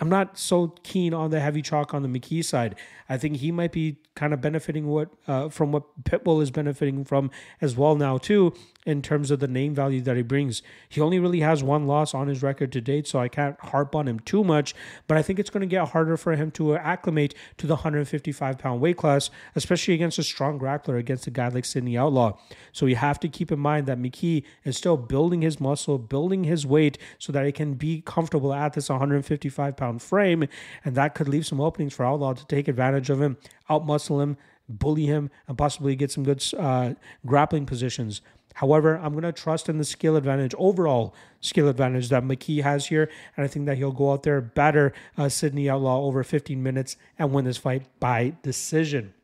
I'm 0.01 0.09
not 0.09 0.39
so 0.39 0.75
keen 0.85 1.13
on 1.13 1.31
the 1.31 1.41
heavy 1.41 1.61
chalk 1.61 1.93
on 1.93 2.03
the 2.03 2.09
McKee 2.09 2.45
side. 2.45 2.77
I 3.09 3.17
think 3.17 3.39
he 3.39 3.51
might 3.51 3.73
be 3.73 3.97
kind 4.15 4.35
of 4.35 4.41
benefiting 4.41 4.87
what 4.89 5.11
uh, 5.27 5.49
from 5.49 5.73
what 5.73 5.85
Pitbull 6.05 6.43
is 6.43 6.51
benefiting 6.51 7.05
from 7.05 7.31
as 7.61 7.77
well 7.77 7.95
now 7.97 8.19
too 8.19 8.53
in 8.85 9.01
terms 9.01 9.31
of 9.31 9.39
the 9.39 9.47
name 9.47 9.75
value 9.75 10.01
that 10.01 10.17
he 10.17 10.23
brings. 10.23 10.63
He 10.89 11.01
only 11.01 11.19
really 11.19 11.41
has 11.41 11.63
one 11.63 11.87
loss 11.87 12.15
on 12.15 12.27
his 12.27 12.43
record 12.43 12.73
to 12.73 12.81
date, 12.81 13.07
so 13.07 13.19
I 13.19 13.29
can't 13.29 13.59
harp 13.61 13.95
on 13.95 14.09
him 14.09 14.19
too 14.21 14.43
much. 14.43 14.75
But 15.07 15.19
I 15.19 15.23
think 15.23 15.39
it's 15.39 15.51
going 15.51 15.61
to 15.61 15.67
get 15.67 15.89
harder 15.89 16.17
for 16.17 16.35
him 16.35 16.51
to 16.53 16.75
acclimate 16.77 17.35
to 17.59 17.67
the 17.67 17.75
155 17.75 18.59
pound 18.59 18.81
weight 18.81 18.97
class, 18.97 19.31
especially 19.55 19.95
against 19.95 20.19
a 20.19 20.23
strong 20.23 20.59
grappler 20.59 20.99
against 20.99 21.27
a 21.27 21.31
guy 21.31 21.49
like 21.49 21.65
Sydney 21.65 21.97
Outlaw. 21.97 22.39
So 22.73 22.87
you 22.87 22.97
have 22.97 23.21
to 23.21 23.29
keep 23.29 23.53
in 23.53 23.59
mind 23.59 23.87
that 23.87 23.99
McKee 23.99 24.43
is 24.65 24.77
still 24.77 24.97
building 24.97 25.43
his 25.43 25.61
muscle, 25.61 25.99
building 25.99 26.45
his 26.45 26.67
weight, 26.67 26.99
so 27.19 27.33
that 27.33 27.47
he 27.47 27.53
can 27.53 27.75
be 27.75 28.03
comfortable 28.05 28.53
at 28.53 28.73
this 28.73 28.89
155 28.89 29.77
pound 29.77 29.88
frame, 29.96 30.46
and 30.85 30.94
that 30.94 31.14
could 31.14 31.29
leave 31.29 31.46
some 31.46 31.61
openings 31.61 31.94
for 31.94 32.05
Outlaw 32.05 32.35
to 32.35 32.46
take 32.46 32.68
advantage 32.68 33.11
of 33.11 33.22
him, 33.22 33.37
outmuscle 33.70 34.22
him, 34.22 34.37
bully 34.68 35.07
him, 35.07 35.31
and 35.46 35.57
possibly 35.57 35.96
get 35.96 36.11
some 36.11 36.24
good 36.24 36.44
uh, 36.59 36.94
grappling 37.24 37.64
positions. 37.64 38.20
However, 38.59 38.98
I'm 39.01 39.12
going 39.12 39.22
to 39.22 39.31
trust 39.31 39.68
in 39.68 39.79
the 39.79 39.85
skill 39.85 40.16
advantage, 40.16 40.53
overall 40.59 41.14
skill 41.40 41.68
advantage 41.68 42.09
that 42.09 42.24
McKee 42.24 42.64
has 42.64 42.88
here. 42.88 43.09
And 43.37 43.44
I 43.44 43.46
think 43.46 43.66
that 43.66 43.79
he'll 43.79 43.92
go 43.92 44.12
out 44.12 44.24
there, 44.24 44.40
batter 44.40 44.92
uh, 45.16 45.29
Sydney 45.29 45.70
Outlaw 45.70 46.03
over 46.03 46.24
15 46.24 46.61
minutes 46.61 46.96
and 47.20 47.33
win 47.33 47.44
this 47.44 47.57
fight 47.57 47.85
by 48.01 48.35
decision. 48.42 49.14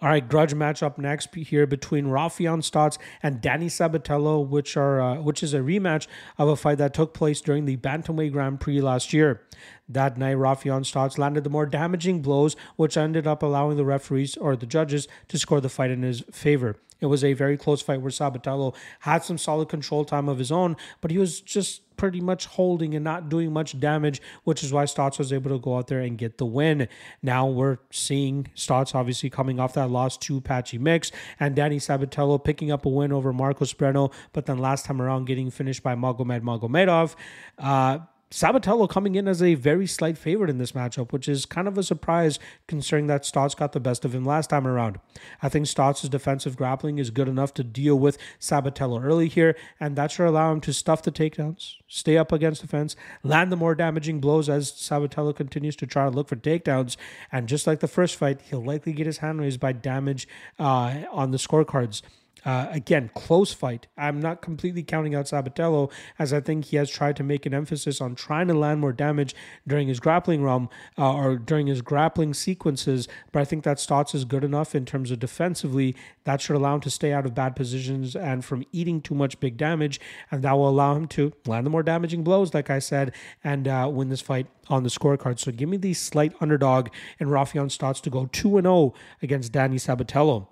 All 0.00 0.08
right, 0.08 0.26
grudge 0.26 0.54
matchup 0.54 0.98
next 0.98 1.34
here 1.34 1.66
between 1.66 2.06
Raufeon 2.06 2.62
Stots 2.62 2.98
and 3.22 3.40
Danny 3.40 3.66
Sabatello, 3.68 4.46
which 4.46 4.76
are 4.76 5.00
uh, 5.00 5.20
which 5.20 5.42
is 5.42 5.54
a 5.54 5.60
rematch 5.60 6.06
of 6.38 6.48
a 6.48 6.56
fight 6.56 6.78
that 6.78 6.94
took 6.94 7.14
place 7.14 7.40
during 7.40 7.64
the 7.64 7.76
Bantamweight 7.76 8.32
Grand 8.32 8.60
Prix 8.60 8.80
last 8.80 9.12
year. 9.12 9.42
That 9.88 10.16
night, 10.16 10.36
Raufeon 10.36 10.82
Stots 10.82 11.18
landed 11.18 11.44
the 11.44 11.50
more 11.50 11.66
damaging 11.66 12.22
blows, 12.22 12.56
which 12.76 12.96
ended 12.96 13.26
up 13.26 13.42
allowing 13.42 13.76
the 13.76 13.84
referees 13.84 14.36
or 14.36 14.56
the 14.56 14.66
judges 14.66 15.08
to 15.28 15.38
score 15.38 15.60
the 15.60 15.68
fight 15.68 15.90
in 15.90 16.02
his 16.02 16.22
favor. 16.32 16.76
It 17.00 17.06
was 17.06 17.24
a 17.24 17.32
very 17.32 17.56
close 17.56 17.80
fight 17.80 18.02
where 18.02 18.10
Sabatello 18.10 18.74
had 19.00 19.24
some 19.24 19.38
solid 19.38 19.68
control 19.68 20.04
time 20.04 20.28
of 20.28 20.38
his 20.38 20.52
own, 20.52 20.76
but 21.00 21.10
he 21.10 21.18
was 21.18 21.40
just 21.40 21.82
pretty 21.96 22.20
much 22.20 22.46
holding 22.46 22.94
and 22.94 23.04
not 23.04 23.28
doing 23.28 23.52
much 23.52 23.78
damage, 23.78 24.22
which 24.44 24.62
is 24.62 24.72
why 24.72 24.84
Stots 24.84 25.18
was 25.18 25.32
able 25.32 25.50
to 25.50 25.58
go 25.58 25.76
out 25.76 25.88
there 25.88 26.00
and 26.00 26.16
get 26.16 26.38
the 26.38 26.46
win. 26.46 26.88
Now 27.22 27.46
we're 27.46 27.78
seeing 27.90 28.48
Stots 28.54 28.94
obviously 28.94 29.28
coming 29.28 29.60
off 29.60 29.69
that 29.74 29.90
loss 29.90 30.16
to 30.18 30.40
Patchy 30.40 30.78
Mix 30.78 31.12
and 31.38 31.54
Danny 31.54 31.78
Sabatello 31.78 32.42
picking 32.42 32.70
up 32.70 32.86
a 32.86 32.88
win 32.88 33.12
over 33.12 33.32
Marcos 33.32 33.72
Breno, 33.72 34.12
but 34.32 34.46
then 34.46 34.58
last 34.58 34.84
time 34.84 35.00
around 35.00 35.26
getting 35.26 35.50
finished 35.50 35.82
by 35.82 35.94
Magomed 35.94 36.42
Magomedov. 36.42 37.14
Uh, 37.58 37.98
Sabatello 38.32 38.88
coming 38.88 39.16
in 39.16 39.26
as 39.26 39.42
a 39.42 39.54
very 39.54 39.88
slight 39.88 40.16
favorite 40.16 40.50
in 40.50 40.58
this 40.58 40.70
matchup, 40.70 41.10
which 41.12 41.28
is 41.28 41.44
kind 41.44 41.66
of 41.66 41.76
a 41.76 41.82
surprise 41.82 42.38
considering 42.68 43.08
that 43.08 43.24
Stots 43.24 43.56
got 43.56 43.72
the 43.72 43.80
best 43.80 44.04
of 44.04 44.14
him 44.14 44.24
last 44.24 44.50
time 44.50 44.68
around. 44.68 45.00
I 45.42 45.48
think 45.48 45.66
Stots' 45.66 46.08
defensive 46.08 46.56
grappling 46.56 46.98
is 46.98 47.10
good 47.10 47.26
enough 47.26 47.52
to 47.54 47.64
deal 47.64 47.98
with 47.98 48.18
Sabatello 48.38 49.02
early 49.02 49.26
here, 49.26 49.56
and 49.80 49.96
that 49.96 50.12
should 50.12 50.28
allow 50.28 50.52
him 50.52 50.60
to 50.60 50.72
stuff 50.72 51.02
the 51.02 51.10
takedowns, 51.10 51.74
stay 51.88 52.16
up 52.16 52.30
against 52.30 52.62
the 52.62 52.68
fence, 52.68 52.94
land 53.24 53.50
the 53.50 53.56
more 53.56 53.74
damaging 53.74 54.20
blows 54.20 54.48
as 54.48 54.70
Sabatello 54.70 55.34
continues 55.34 55.74
to 55.74 55.86
try 55.86 56.04
to 56.04 56.10
look 56.10 56.28
for 56.28 56.36
takedowns. 56.36 56.96
And 57.32 57.48
just 57.48 57.66
like 57.66 57.80
the 57.80 57.88
first 57.88 58.14
fight, 58.14 58.42
he'll 58.42 58.64
likely 58.64 58.92
get 58.92 59.06
his 59.06 59.18
hand 59.18 59.40
raised 59.40 59.58
by 59.58 59.72
damage 59.72 60.28
uh, 60.56 61.02
on 61.10 61.32
the 61.32 61.38
scorecards. 61.38 62.02
Uh, 62.44 62.66
again, 62.70 63.10
close 63.14 63.52
fight. 63.52 63.86
I'm 63.96 64.20
not 64.20 64.42
completely 64.42 64.82
counting 64.82 65.14
out 65.14 65.26
Sabatello, 65.26 65.90
as 66.18 66.32
I 66.32 66.40
think 66.40 66.66
he 66.66 66.76
has 66.76 66.90
tried 66.90 67.16
to 67.16 67.22
make 67.22 67.46
an 67.46 67.54
emphasis 67.54 68.00
on 68.00 68.14
trying 68.14 68.48
to 68.48 68.54
land 68.54 68.80
more 68.80 68.92
damage 68.92 69.34
during 69.66 69.88
his 69.88 70.00
grappling 70.00 70.42
realm 70.42 70.68
uh, 70.98 71.14
or 71.14 71.36
during 71.36 71.66
his 71.66 71.82
grappling 71.82 72.34
sequences. 72.34 73.08
But 73.32 73.40
I 73.40 73.44
think 73.44 73.64
that 73.64 73.78
Stots 73.78 74.14
is 74.14 74.24
good 74.24 74.44
enough 74.44 74.74
in 74.74 74.84
terms 74.84 75.10
of 75.10 75.18
defensively. 75.18 75.94
That 76.24 76.40
should 76.40 76.56
allow 76.56 76.76
him 76.76 76.80
to 76.82 76.90
stay 76.90 77.12
out 77.12 77.26
of 77.26 77.34
bad 77.34 77.56
positions 77.56 78.16
and 78.16 78.44
from 78.44 78.64
eating 78.72 79.00
too 79.00 79.14
much 79.14 79.40
big 79.40 79.56
damage. 79.56 80.00
And 80.30 80.42
that 80.42 80.52
will 80.52 80.68
allow 80.68 80.94
him 80.94 81.06
to 81.08 81.32
land 81.46 81.66
the 81.66 81.70
more 81.70 81.82
damaging 81.82 82.24
blows, 82.24 82.54
like 82.54 82.70
I 82.70 82.78
said, 82.78 83.14
and 83.44 83.68
uh, 83.68 83.90
win 83.92 84.08
this 84.08 84.20
fight 84.20 84.46
on 84.68 84.82
the 84.82 84.88
scorecard. 84.88 85.38
So 85.38 85.52
give 85.52 85.68
me 85.68 85.76
the 85.76 85.94
slight 85.94 86.32
underdog 86.40 86.88
in 87.18 87.28
Raufeon 87.28 87.66
Stots 87.66 88.00
to 88.02 88.10
go 88.10 88.28
2 88.32 88.60
0 88.60 88.94
against 89.22 89.52
Danny 89.52 89.76
Sabatello. 89.76 90.46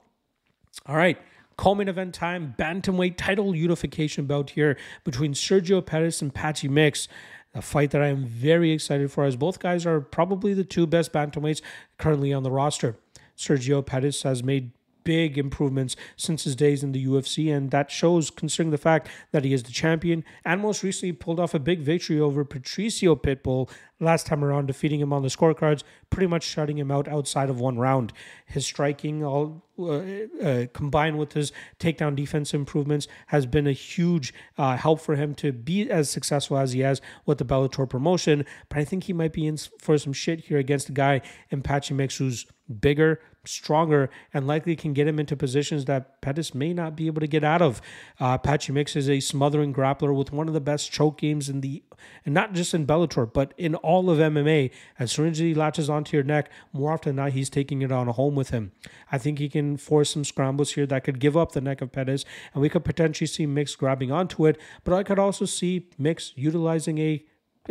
All 0.87 0.97
right. 0.97 1.19
Co-main 1.59 1.89
event 1.89 2.15
time, 2.15 2.55
bantamweight 2.57 3.17
title 3.17 3.55
unification 3.55 4.27
bout 4.27 4.51
here 4.51 4.79
between 5.03 5.35
Sergio 5.35 5.85
Pettis 5.85 6.23
and 6.23 6.33
Patchy 6.33 6.69
Mix. 6.69 7.09
A 7.53 7.61
fight 7.61 7.91
that 7.91 8.01
I 8.01 8.07
am 8.07 8.25
very 8.25 8.71
excited 8.71 9.11
for, 9.11 9.25
as 9.25 9.35
both 9.35 9.59
guys 9.59 9.85
are 9.85 10.01
probably 10.01 10.55
the 10.55 10.63
two 10.63 10.87
best 10.87 11.13
bantamweights 11.13 11.61
currently 11.99 12.33
on 12.33 12.45
the 12.45 12.51
roster. 12.53 12.97
Sergio 13.37 13.85
Pettis 13.85 14.23
has 14.23 14.45
made 14.45 14.71
big 15.03 15.39
improvements 15.39 15.97
since 16.17 16.45
his 16.45 16.55
days 16.55 16.85
in 16.85 16.93
the 16.93 17.07
UFC, 17.07 17.53
and 17.53 17.71
that 17.71 17.91
shows 17.91 18.31
considering 18.31 18.71
the 18.71 18.79
fact 18.79 19.09
that 19.33 19.43
he 19.43 19.53
is 19.53 19.63
the 19.63 19.73
champion 19.73 20.23
and 20.45 20.61
most 20.61 20.83
recently 20.83 21.13
pulled 21.13 21.41
off 21.41 21.55
a 21.55 21.59
big 21.59 21.81
victory 21.81 22.21
over 22.21 22.45
Patricio 22.45 23.17
Pitbull 23.17 23.71
last 24.01 24.27
time 24.27 24.45
around, 24.45 24.67
defeating 24.67 25.01
him 25.01 25.13
on 25.13 25.23
the 25.23 25.29
scorecards, 25.29 25.83
pretty 26.11 26.27
much 26.27 26.45
shutting 26.45 26.79
him 26.79 26.91
out 26.91 27.09
outside 27.09 27.51
of 27.51 27.61
one 27.61 27.79
round. 27.79 28.13
His 28.47 28.65
striking, 28.65 29.25
all 29.25 29.65
uh, 29.79 30.03
uh, 30.43 30.67
combined 30.73 31.19
with 31.19 31.33
his 31.33 31.53
takedown 31.79 32.15
defense 32.15 32.55
improvements, 32.55 33.09
has 33.29 33.47
been 33.47 33.67
a 33.67 33.73
huge 33.73 34.33
uh, 34.57 34.77
help 34.77 35.01
for 35.01 35.17
him 35.17 35.35
to 35.37 35.53
be 35.53 35.91
as 35.91 36.11
successful 36.11 36.59
as 36.59 36.73
he 36.73 36.81
has 36.81 37.01
with 37.27 37.39
the 37.39 37.45
Bellator 37.45 37.89
promotion. 37.89 38.45
But 38.69 38.79
I 38.79 38.85
think 38.85 39.05
he 39.05 39.13
might 39.13 39.33
be 39.33 39.47
in 39.47 39.57
for 39.57 39.99
some 39.99 40.13
shit 40.13 40.45
here 40.47 40.59
against 40.59 40.89
a 40.89 40.93
guy 40.93 41.21
in 41.51 41.63
Patchy 41.63 41.95
Mix 41.95 42.19
who's 42.19 42.47
bigger, 42.81 43.21
stronger, 43.45 44.11
and 44.35 44.47
likely 44.47 44.77
can 44.77 44.93
get 44.93 45.09
him 45.09 45.19
into 45.19 45.35
positions 45.37 45.87
that 45.87 46.21
Pettis 46.21 46.55
may 46.55 46.75
not 46.75 46.95
be 46.95 47.07
able 47.07 47.21
to 47.21 47.27
get 47.27 47.43
out 47.43 47.63
of. 47.63 47.81
Uh, 48.21 48.37
Patchy 48.37 48.73
Mix 48.73 48.95
is 48.95 49.09
a 49.09 49.21
smothering 49.21 49.73
grappler 49.73 50.15
with 50.15 50.33
one 50.33 50.49
of 50.49 50.55
the 50.55 50.61
best 50.61 50.93
choke 50.93 51.19
games 51.19 51.49
in 51.49 51.63
the, 51.63 51.83
and 52.27 52.35
not 52.35 52.53
just 52.53 52.75
in 52.75 52.87
Bellator, 52.87 53.33
but 53.33 53.55
in 53.57 53.75
all 53.77 53.88
of 53.89 54.19
MMA. 54.19 54.71
As 54.99 55.11
soon 55.11 55.29
as 55.29 55.39
he 55.39 55.55
latches 55.55 55.89
onto 55.89 56.17
your 56.17 56.25
neck, 56.25 56.51
more 56.73 56.93
often 56.93 57.17
than 57.17 57.25
not, 57.25 57.33
he's 57.33 57.49
taking 57.49 57.83
it 57.83 57.91
on 57.91 58.07
home 58.09 58.35
with 58.35 58.51
him. 58.51 58.73
I 59.11 59.19
think 59.19 59.39
he 59.39 59.49
can 59.49 59.77
force 59.77 60.11
some 60.11 60.25
scrambles 60.25 60.73
here 60.73 60.87
that 60.87 61.05
could 61.05 61.19
give 61.19 61.37
up 61.37 61.53
the 61.53 61.61
neck 61.61 61.81
of 61.81 61.91
Pettis, 61.93 62.25
and 62.53 62.61
we 62.61 62.69
could 62.69 62.85
potentially 62.85 63.27
see 63.27 63.47
Mix 63.47 63.75
grabbing 63.75 64.13
onto 64.13 64.47
it. 64.47 64.61
But 64.85 64.95
I 64.95 65.03
could 65.03 65.19
also 65.19 65.47
see 65.47 65.89
Mix 65.97 66.35
utilizing 66.37 66.99
a 66.99 67.25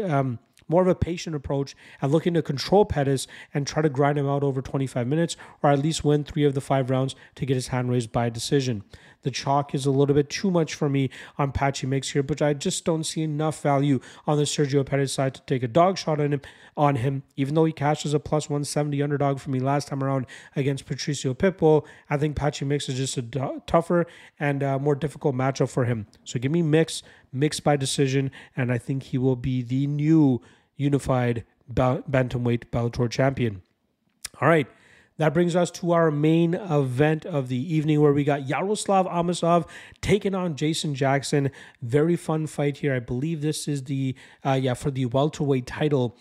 um, 0.03 0.39
more 0.67 0.81
of 0.81 0.87
a 0.87 0.95
patient 0.95 1.35
approach 1.35 1.75
and 2.01 2.11
looking 2.11 2.33
to 2.33 2.41
control 2.41 2.85
Pettis 2.85 3.27
and 3.53 3.65
try 3.65 3.81
to 3.81 3.89
grind 3.89 4.17
him 4.17 4.27
out 4.27 4.43
over 4.43 4.61
25 4.61 5.07
minutes 5.07 5.35
or 5.63 5.69
at 5.69 5.79
least 5.79 6.03
win 6.03 6.23
three 6.23 6.43
of 6.43 6.53
the 6.53 6.61
five 6.61 6.89
rounds 6.89 7.15
to 7.35 7.45
get 7.45 7.55
his 7.55 7.67
hand 7.67 7.89
raised 7.89 8.11
by 8.11 8.29
decision. 8.29 8.83
The 9.23 9.31
chalk 9.31 9.75
is 9.75 9.85
a 9.85 9.91
little 9.91 10.15
bit 10.15 10.29
too 10.29 10.51
much 10.51 10.73
for 10.73 10.87
me 10.87 11.09
on 11.37 11.51
Patchy 11.51 11.87
Mix 11.87 12.11
here, 12.11 12.23
but 12.23 12.41
I 12.41 12.53
just 12.53 12.85
don't 12.85 13.03
see 13.03 13.23
enough 13.23 13.61
value 13.61 13.99
on 14.25 14.37
the 14.37 14.43
Sergio 14.43 14.85
Pettis 14.85 15.13
side 15.13 15.33
to 15.35 15.41
take 15.41 15.63
a 15.63 15.67
dog 15.67 15.97
shot 15.97 16.21
on 16.21 16.33
him. 16.33 16.41
On 16.77 16.95
him, 16.95 17.23
even 17.35 17.55
though 17.55 17.65
he 17.65 17.73
cashed 17.73 18.05
as 18.05 18.13
a 18.13 18.19
plus 18.19 18.49
170 18.49 19.01
underdog 19.01 19.39
for 19.39 19.49
me 19.49 19.59
last 19.59 19.87
time 19.87 20.03
around 20.03 20.27
against 20.55 20.85
Patricio 20.85 21.33
Pitbull, 21.33 21.83
I 22.07 22.17
think 22.17 22.35
Patchy 22.35 22.65
Mix 22.65 22.87
is 22.87 22.97
just 22.97 23.17
a 23.17 23.23
d- 23.23 23.41
tougher 23.65 24.05
and 24.39 24.61
uh, 24.61 24.77
more 24.77 24.93
difficult 24.93 25.33
matchup 25.33 25.69
for 25.69 25.85
him. 25.85 26.05
So 26.23 26.39
give 26.39 26.51
me 26.51 26.61
Mix, 26.61 27.01
Mix 27.33 27.59
by 27.59 27.77
decision, 27.77 28.29
and 28.55 28.71
I 28.71 28.77
think 28.77 29.03
he 29.03 29.17
will 29.17 29.35
be 29.35 29.63
the 29.63 29.87
new 29.87 30.39
unified 30.77 31.43
bantamweight 31.71 32.65
Bellator 32.71 33.09
champion. 33.09 33.61
All 34.39 34.47
right. 34.47 34.67
That 35.17 35.33
brings 35.33 35.55
us 35.55 35.71
to 35.71 35.93
our 35.93 36.11
main 36.11 36.53
event 36.53 37.25
of 37.25 37.47
the 37.47 37.75
evening 37.75 38.01
where 38.01 38.13
we 38.13 38.23
got 38.23 38.47
Yaroslav 38.47 39.07
Amosov 39.07 39.67
taking 39.99 40.35
on 40.35 40.55
Jason 40.55 40.93
Jackson. 40.93 41.49
Very 41.81 42.15
fun 42.15 42.45
fight 42.45 42.77
here. 42.77 42.93
I 42.93 42.99
believe 42.99 43.41
this 43.41 43.67
is 43.67 43.85
the, 43.85 44.15
uh, 44.45 44.59
yeah, 44.61 44.75
for 44.75 44.91
the 44.91 45.07
welterweight 45.07 45.65
title. 45.65 46.15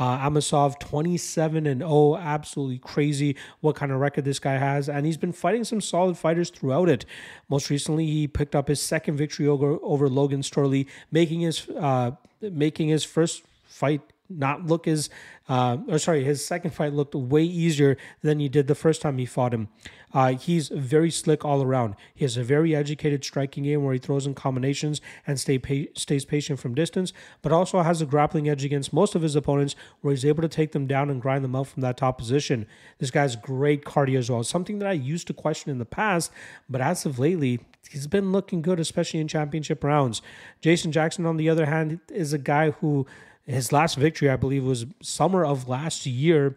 Uh, 0.00 0.18
Amosov 0.18 0.80
27 0.80 1.66
and 1.66 1.80
0, 1.80 2.16
absolutely 2.16 2.78
crazy 2.78 3.36
what 3.60 3.76
kind 3.76 3.92
of 3.92 4.00
record 4.00 4.24
this 4.24 4.38
guy 4.38 4.56
has, 4.56 4.88
and 4.88 5.04
he's 5.04 5.18
been 5.18 5.32
fighting 5.32 5.62
some 5.62 5.80
solid 5.80 6.16
fighters 6.16 6.48
throughout 6.48 6.88
it. 6.88 7.04
Most 7.50 7.68
recently, 7.68 8.06
he 8.06 8.26
picked 8.26 8.56
up 8.56 8.68
his 8.68 8.80
second 8.80 9.16
victory 9.16 9.46
over, 9.46 9.78
over 9.82 10.08
Logan 10.08 10.40
Storley, 10.40 10.86
making 11.12 11.40
his 11.40 11.68
uh, 11.68 12.12
making 12.40 12.88
his 12.88 13.04
first 13.04 13.42
fight 13.70 14.02
not 14.30 14.66
look 14.66 14.86
as, 14.86 15.10
uh, 15.48 15.78
or 15.88 15.98
sorry, 15.98 16.24
his 16.24 16.44
second 16.44 16.70
fight 16.70 16.92
looked 16.92 17.14
way 17.14 17.42
easier 17.42 17.96
than 18.22 18.38
he 18.38 18.48
did 18.48 18.68
the 18.68 18.74
first 18.74 19.02
time 19.02 19.18
he 19.18 19.26
fought 19.26 19.52
him. 19.52 19.68
Uh, 20.12 20.34
he's 20.34 20.68
very 20.68 21.10
slick 21.10 21.44
all 21.44 21.62
around. 21.62 21.94
He 22.14 22.24
has 22.24 22.36
a 22.36 22.42
very 22.42 22.74
educated 22.74 23.24
striking 23.24 23.64
game 23.64 23.84
where 23.84 23.92
he 23.92 23.98
throws 23.98 24.26
in 24.26 24.34
combinations 24.34 25.00
and 25.26 25.38
stay 25.38 25.58
pa- 25.58 25.90
stays 25.94 26.24
patient 26.24 26.58
from 26.58 26.74
distance, 26.74 27.12
but 27.42 27.52
also 27.52 27.82
has 27.82 28.00
a 28.00 28.06
grappling 28.06 28.48
edge 28.48 28.64
against 28.64 28.92
most 28.92 29.14
of 29.14 29.22
his 29.22 29.36
opponents 29.36 29.76
where 30.00 30.12
he's 30.12 30.24
able 30.24 30.42
to 30.42 30.48
take 30.48 30.72
them 30.72 30.86
down 30.86 31.10
and 31.10 31.22
grind 31.22 31.44
them 31.44 31.54
out 31.54 31.68
from 31.68 31.82
that 31.82 31.96
top 31.96 32.18
position. 32.18 32.66
This 32.98 33.10
guy's 33.10 33.36
great 33.36 33.84
cardio 33.84 34.18
as 34.18 34.30
well, 34.30 34.42
something 34.42 34.78
that 34.78 34.88
I 34.88 34.92
used 34.92 35.26
to 35.28 35.34
question 35.34 35.70
in 35.70 35.78
the 35.78 35.84
past, 35.84 36.32
but 36.68 36.80
as 36.80 37.06
of 37.06 37.18
lately, 37.18 37.60
he's 37.88 38.08
been 38.08 38.32
looking 38.32 38.62
good, 38.62 38.80
especially 38.80 39.20
in 39.20 39.28
championship 39.28 39.84
rounds. 39.84 40.22
Jason 40.60 40.90
Jackson, 40.90 41.24
on 41.24 41.36
the 41.36 41.48
other 41.48 41.66
hand, 41.66 42.00
is 42.08 42.32
a 42.32 42.38
guy 42.38 42.70
who 42.70 43.06
his 43.46 43.72
last 43.72 43.96
victory, 43.96 44.30
I 44.30 44.36
believe, 44.36 44.64
was 44.64 44.86
summer 45.02 45.44
of 45.44 45.68
last 45.68 46.06
year. 46.06 46.56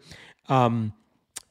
Um, 0.50 0.94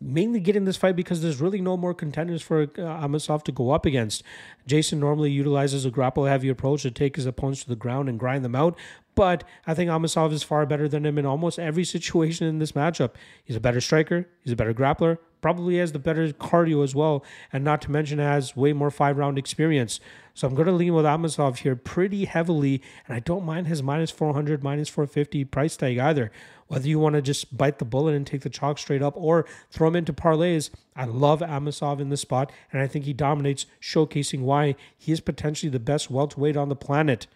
mainly 0.05 0.41
getting 0.41 0.65
this 0.65 0.77
fight 0.77 0.97
because 0.97 1.23
there's 1.23 1.41
really 1.41 1.61
no 1.61 1.77
more 1.77 1.95
contenders 1.95 2.43
for 2.43 2.63
uh, 2.63 2.67
Amosov 2.67 3.45
to 3.45 3.53
go 3.53 3.71
up 3.71 3.87
against. 3.87 4.23
Jason 4.67 5.01
normally 5.01 5.31
utilizes 5.31 5.85
a 5.85 5.91
grapple 5.91 6.25
heavy 6.25 6.49
approach 6.49 6.83
to 6.83 6.91
take 6.91 7.17
his 7.17 7.27
opponents 7.27 7.63
to 7.63 7.69
the 7.69 7.77
ground 7.77 8.09
and 8.09 8.19
grind 8.19 8.45
them 8.45 8.55
out, 8.55 8.77
but 9.15 9.45
I 9.67 9.75
think 9.75 9.91
Amosov 9.91 10.33
is 10.33 10.43
far 10.43 10.67
better 10.67 10.89
than 10.89 11.07
him 11.07 11.19
in 11.19 11.27
almost 11.27 11.59
every 11.59 11.85
situation 11.97 12.47
in 12.47 12.59
this 12.59 12.73
matchup. 12.73 13.13
He's 13.45 13.57
a 13.57 13.61
better 13.61 13.81
striker, 13.81 14.29
he's 14.43 14.53
a 14.53 14.57
better 14.57 14.75
grappler, 14.75 15.19
probably 15.41 15.79
has 15.79 15.93
the 15.93 15.99
better 15.99 16.29
cardio 16.29 16.83
as 16.83 16.95
well, 16.95 17.25
and 17.53 17.65
not 17.65 17.83
to 17.83 17.91
mention 17.91 18.19
has 18.19 18.57
way 18.57 18.73
more 18.73 18.91
five 18.91 19.17
round 19.17 19.39
experience. 19.39 20.01
So 20.35 20.47
I'm 20.47 20.55
going 20.55 20.67
to 20.67 20.73
lean 20.73 20.95
with 20.95 21.05
Amosov 21.05 21.59
here 21.59 21.77
pretty 21.77 22.25
heavily, 22.25 22.83
and 23.07 23.15
I 23.15 23.21
don't 23.21 23.45
mind 23.45 23.67
his 23.67 23.83
minus 23.83 24.11
400, 24.11 24.63
minus 24.63 24.89
450 24.89 25.45
price 25.47 25.77
tag 25.77 25.99
either. 25.99 26.33
Whether 26.69 26.89
you 26.89 26.99
want 26.99 27.17
to 27.17 27.23
just 27.23 27.57
bite 27.57 27.79
the 27.79 27.85
bullet 27.85 28.15
and 28.15 28.27
take 28.27 28.41
the 28.41 28.49
chalk 28.49 28.79
straight 28.79 29.03
up 29.03 29.15
or 29.17 29.45
throw 29.71 29.89
him 29.89 29.97
into 29.97 30.13
parlays, 30.13 30.71
I 30.97 31.05
love 31.05 31.41
Amosov 31.41 32.01
in 32.01 32.09
this 32.09 32.23
spot, 32.23 32.51
and 32.73 32.81
I 32.81 32.87
think 32.87 33.05
he 33.05 33.13
dominates, 33.13 33.67
showcasing 33.81 34.41
why 34.41 34.77
he 34.97 35.13
is 35.13 35.21
potentially 35.21 35.71
the 35.71 35.79
best 35.79 36.11
welterweight 36.11 36.57
on 36.57 36.71
the 36.71 36.77
planet. 36.77 37.27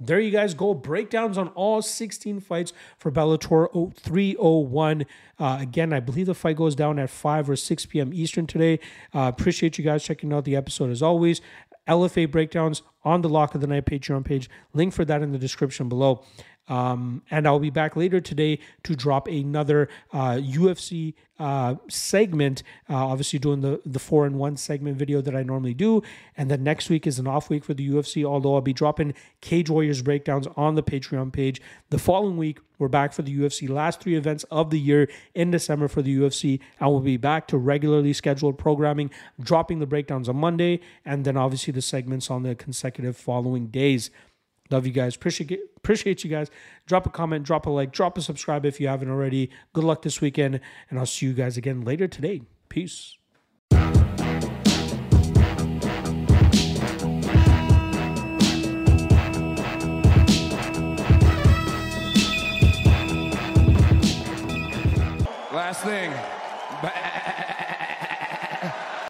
There 0.00 0.18
you 0.18 0.30
guys 0.30 0.54
go. 0.54 0.74
Breakdowns 0.74 1.38
on 1.38 1.48
all 1.48 1.80
16 1.80 2.40
fights 2.40 2.72
for 2.98 3.12
Bellator 3.12 3.94
301. 3.94 5.06
Uh, 5.38 5.58
again, 5.60 5.92
I 5.92 6.00
believe 6.00 6.26
the 6.26 6.34
fight 6.34 6.56
goes 6.56 6.74
down 6.74 6.98
at 6.98 7.10
5 7.10 7.50
or 7.50 7.56
6 7.56 7.86
p.m. 7.86 8.12
Eastern 8.12 8.46
today. 8.46 8.80
Uh, 9.14 9.30
appreciate 9.32 9.78
you 9.78 9.84
guys 9.84 10.02
checking 10.02 10.32
out 10.32 10.44
the 10.44 10.56
episode 10.56 10.90
as 10.90 11.02
always. 11.02 11.40
LFA 11.88 12.30
breakdowns 12.30 12.82
on 13.04 13.22
the 13.22 13.28
Lock 13.28 13.54
of 13.54 13.60
the 13.60 13.66
Night 13.66 13.86
Patreon 13.86 14.24
page. 14.24 14.48
Link 14.72 14.92
for 14.94 15.04
that 15.04 15.22
in 15.22 15.32
the 15.32 15.38
description 15.38 15.88
below. 15.88 16.24
Um, 16.68 17.22
and 17.30 17.46
I'll 17.46 17.58
be 17.58 17.70
back 17.70 17.96
later 17.96 18.20
today 18.20 18.58
to 18.84 18.94
drop 18.94 19.26
another 19.26 19.88
uh, 20.12 20.34
UFC 20.34 21.14
uh, 21.38 21.74
segment. 21.88 22.62
Uh, 22.88 22.94
obviously, 22.94 23.38
doing 23.38 23.62
the 23.62 23.80
the 23.84 23.98
four 23.98 24.26
in 24.26 24.38
one 24.38 24.56
segment 24.56 24.96
video 24.96 25.20
that 25.20 25.34
I 25.34 25.42
normally 25.42 25.74
do. 25.74 26.02
And 26.36 26.50
then 26.50 26.62
next 26.62 26.88
week 26.88 27.06
is 27.06 27.18
an 27.18 27.26
off 27.26 27.50
week 27.50 27.64
for 27.64 27.74
the 27.74 27.88
UFC. 27.88 28.24
Although 28.24 28.54
I'll 28.54 28.60
be 28.60 28.72
dropping 28.72 29.14
Cage 29.40 29.68
Warriors 29.68 30.02
breakdowns 30.02 30.46
on 30.56 30.76
the 30.76 30.84
Patreon 30.84 31.32
page. 31.32 31.60
The 31.90 31.98
following 31.98 32.36
week, 32.36 32.60
we're 32.78 32.88
back 32.88 33.12
for 33.12 33.22
the 33.22 33.36
UFC 33.36 33.68
last 33.68 34.00
three 34.00 34.14
events 34.14 34.44
of 34.44 34.70
the 34.70 34.78
year 34.78 35.08
in 35.34 35.50
December 35.50 35.88
for 35.88 36.00
the 36.00 36.16
UFC. 36.16 36.60
And 36.78 36.90
we'll 36.90 37.00
be 37.00 37.16
back 37.16 37.48
to 37.48 37.58
regularly 37.58 38.12
scheduled 38.12 38.56
programming, 38.56 39.10
dropping 39.40 39.80
the 39.80 39.86
breakdowns 39.86 40.28
on 40.28 40.36
Monday, 40.36 40.80
and 41.04 41.24
then 41.24 41.36
obviously 41.36 41.72
the 41.72 41.82
segments 41.82 42.30
on 42.30 42.44
the 42.44 42.54
consecutive 42.54 43.16
following 43.16 43.66
days. 43.66 44.10
Love 44.72 44.86
you 44.86 44.92
guys. 44.92 45.14
Appreciate 45.14 45.60
appreciate 45.76 46.24
you 46.24 46.30
guys. 46.30 46.50
Drop 46.86 47.04
a 47.04 47.10
comment, 47.10 47.44
drop 47.44 47.66
a 47.66 47.70
like, 47.70 47.92
drop 47.92 48.16
a 48.16 48.22
subscribe 48.22 48.64
if 48.64 48.80
you 48.80 48.88
haven't 48.88 49.10
already. 49.10 49.50
Good 49.74 49.84
luck 49.84 50.00
this 50.00 50.22
weekend, 50.22 50.60
and 50.88 50.98
I'll 50.98 51.04
see 51.04 51.26
you 51.26 51.34
guys 51.34 51.58
again 51.58 51.82
later 51.82 52.08
today. 52.08 52.40
Peace. 52.70 53.18
Last 65.52 65.82
thing. 65.82 66.31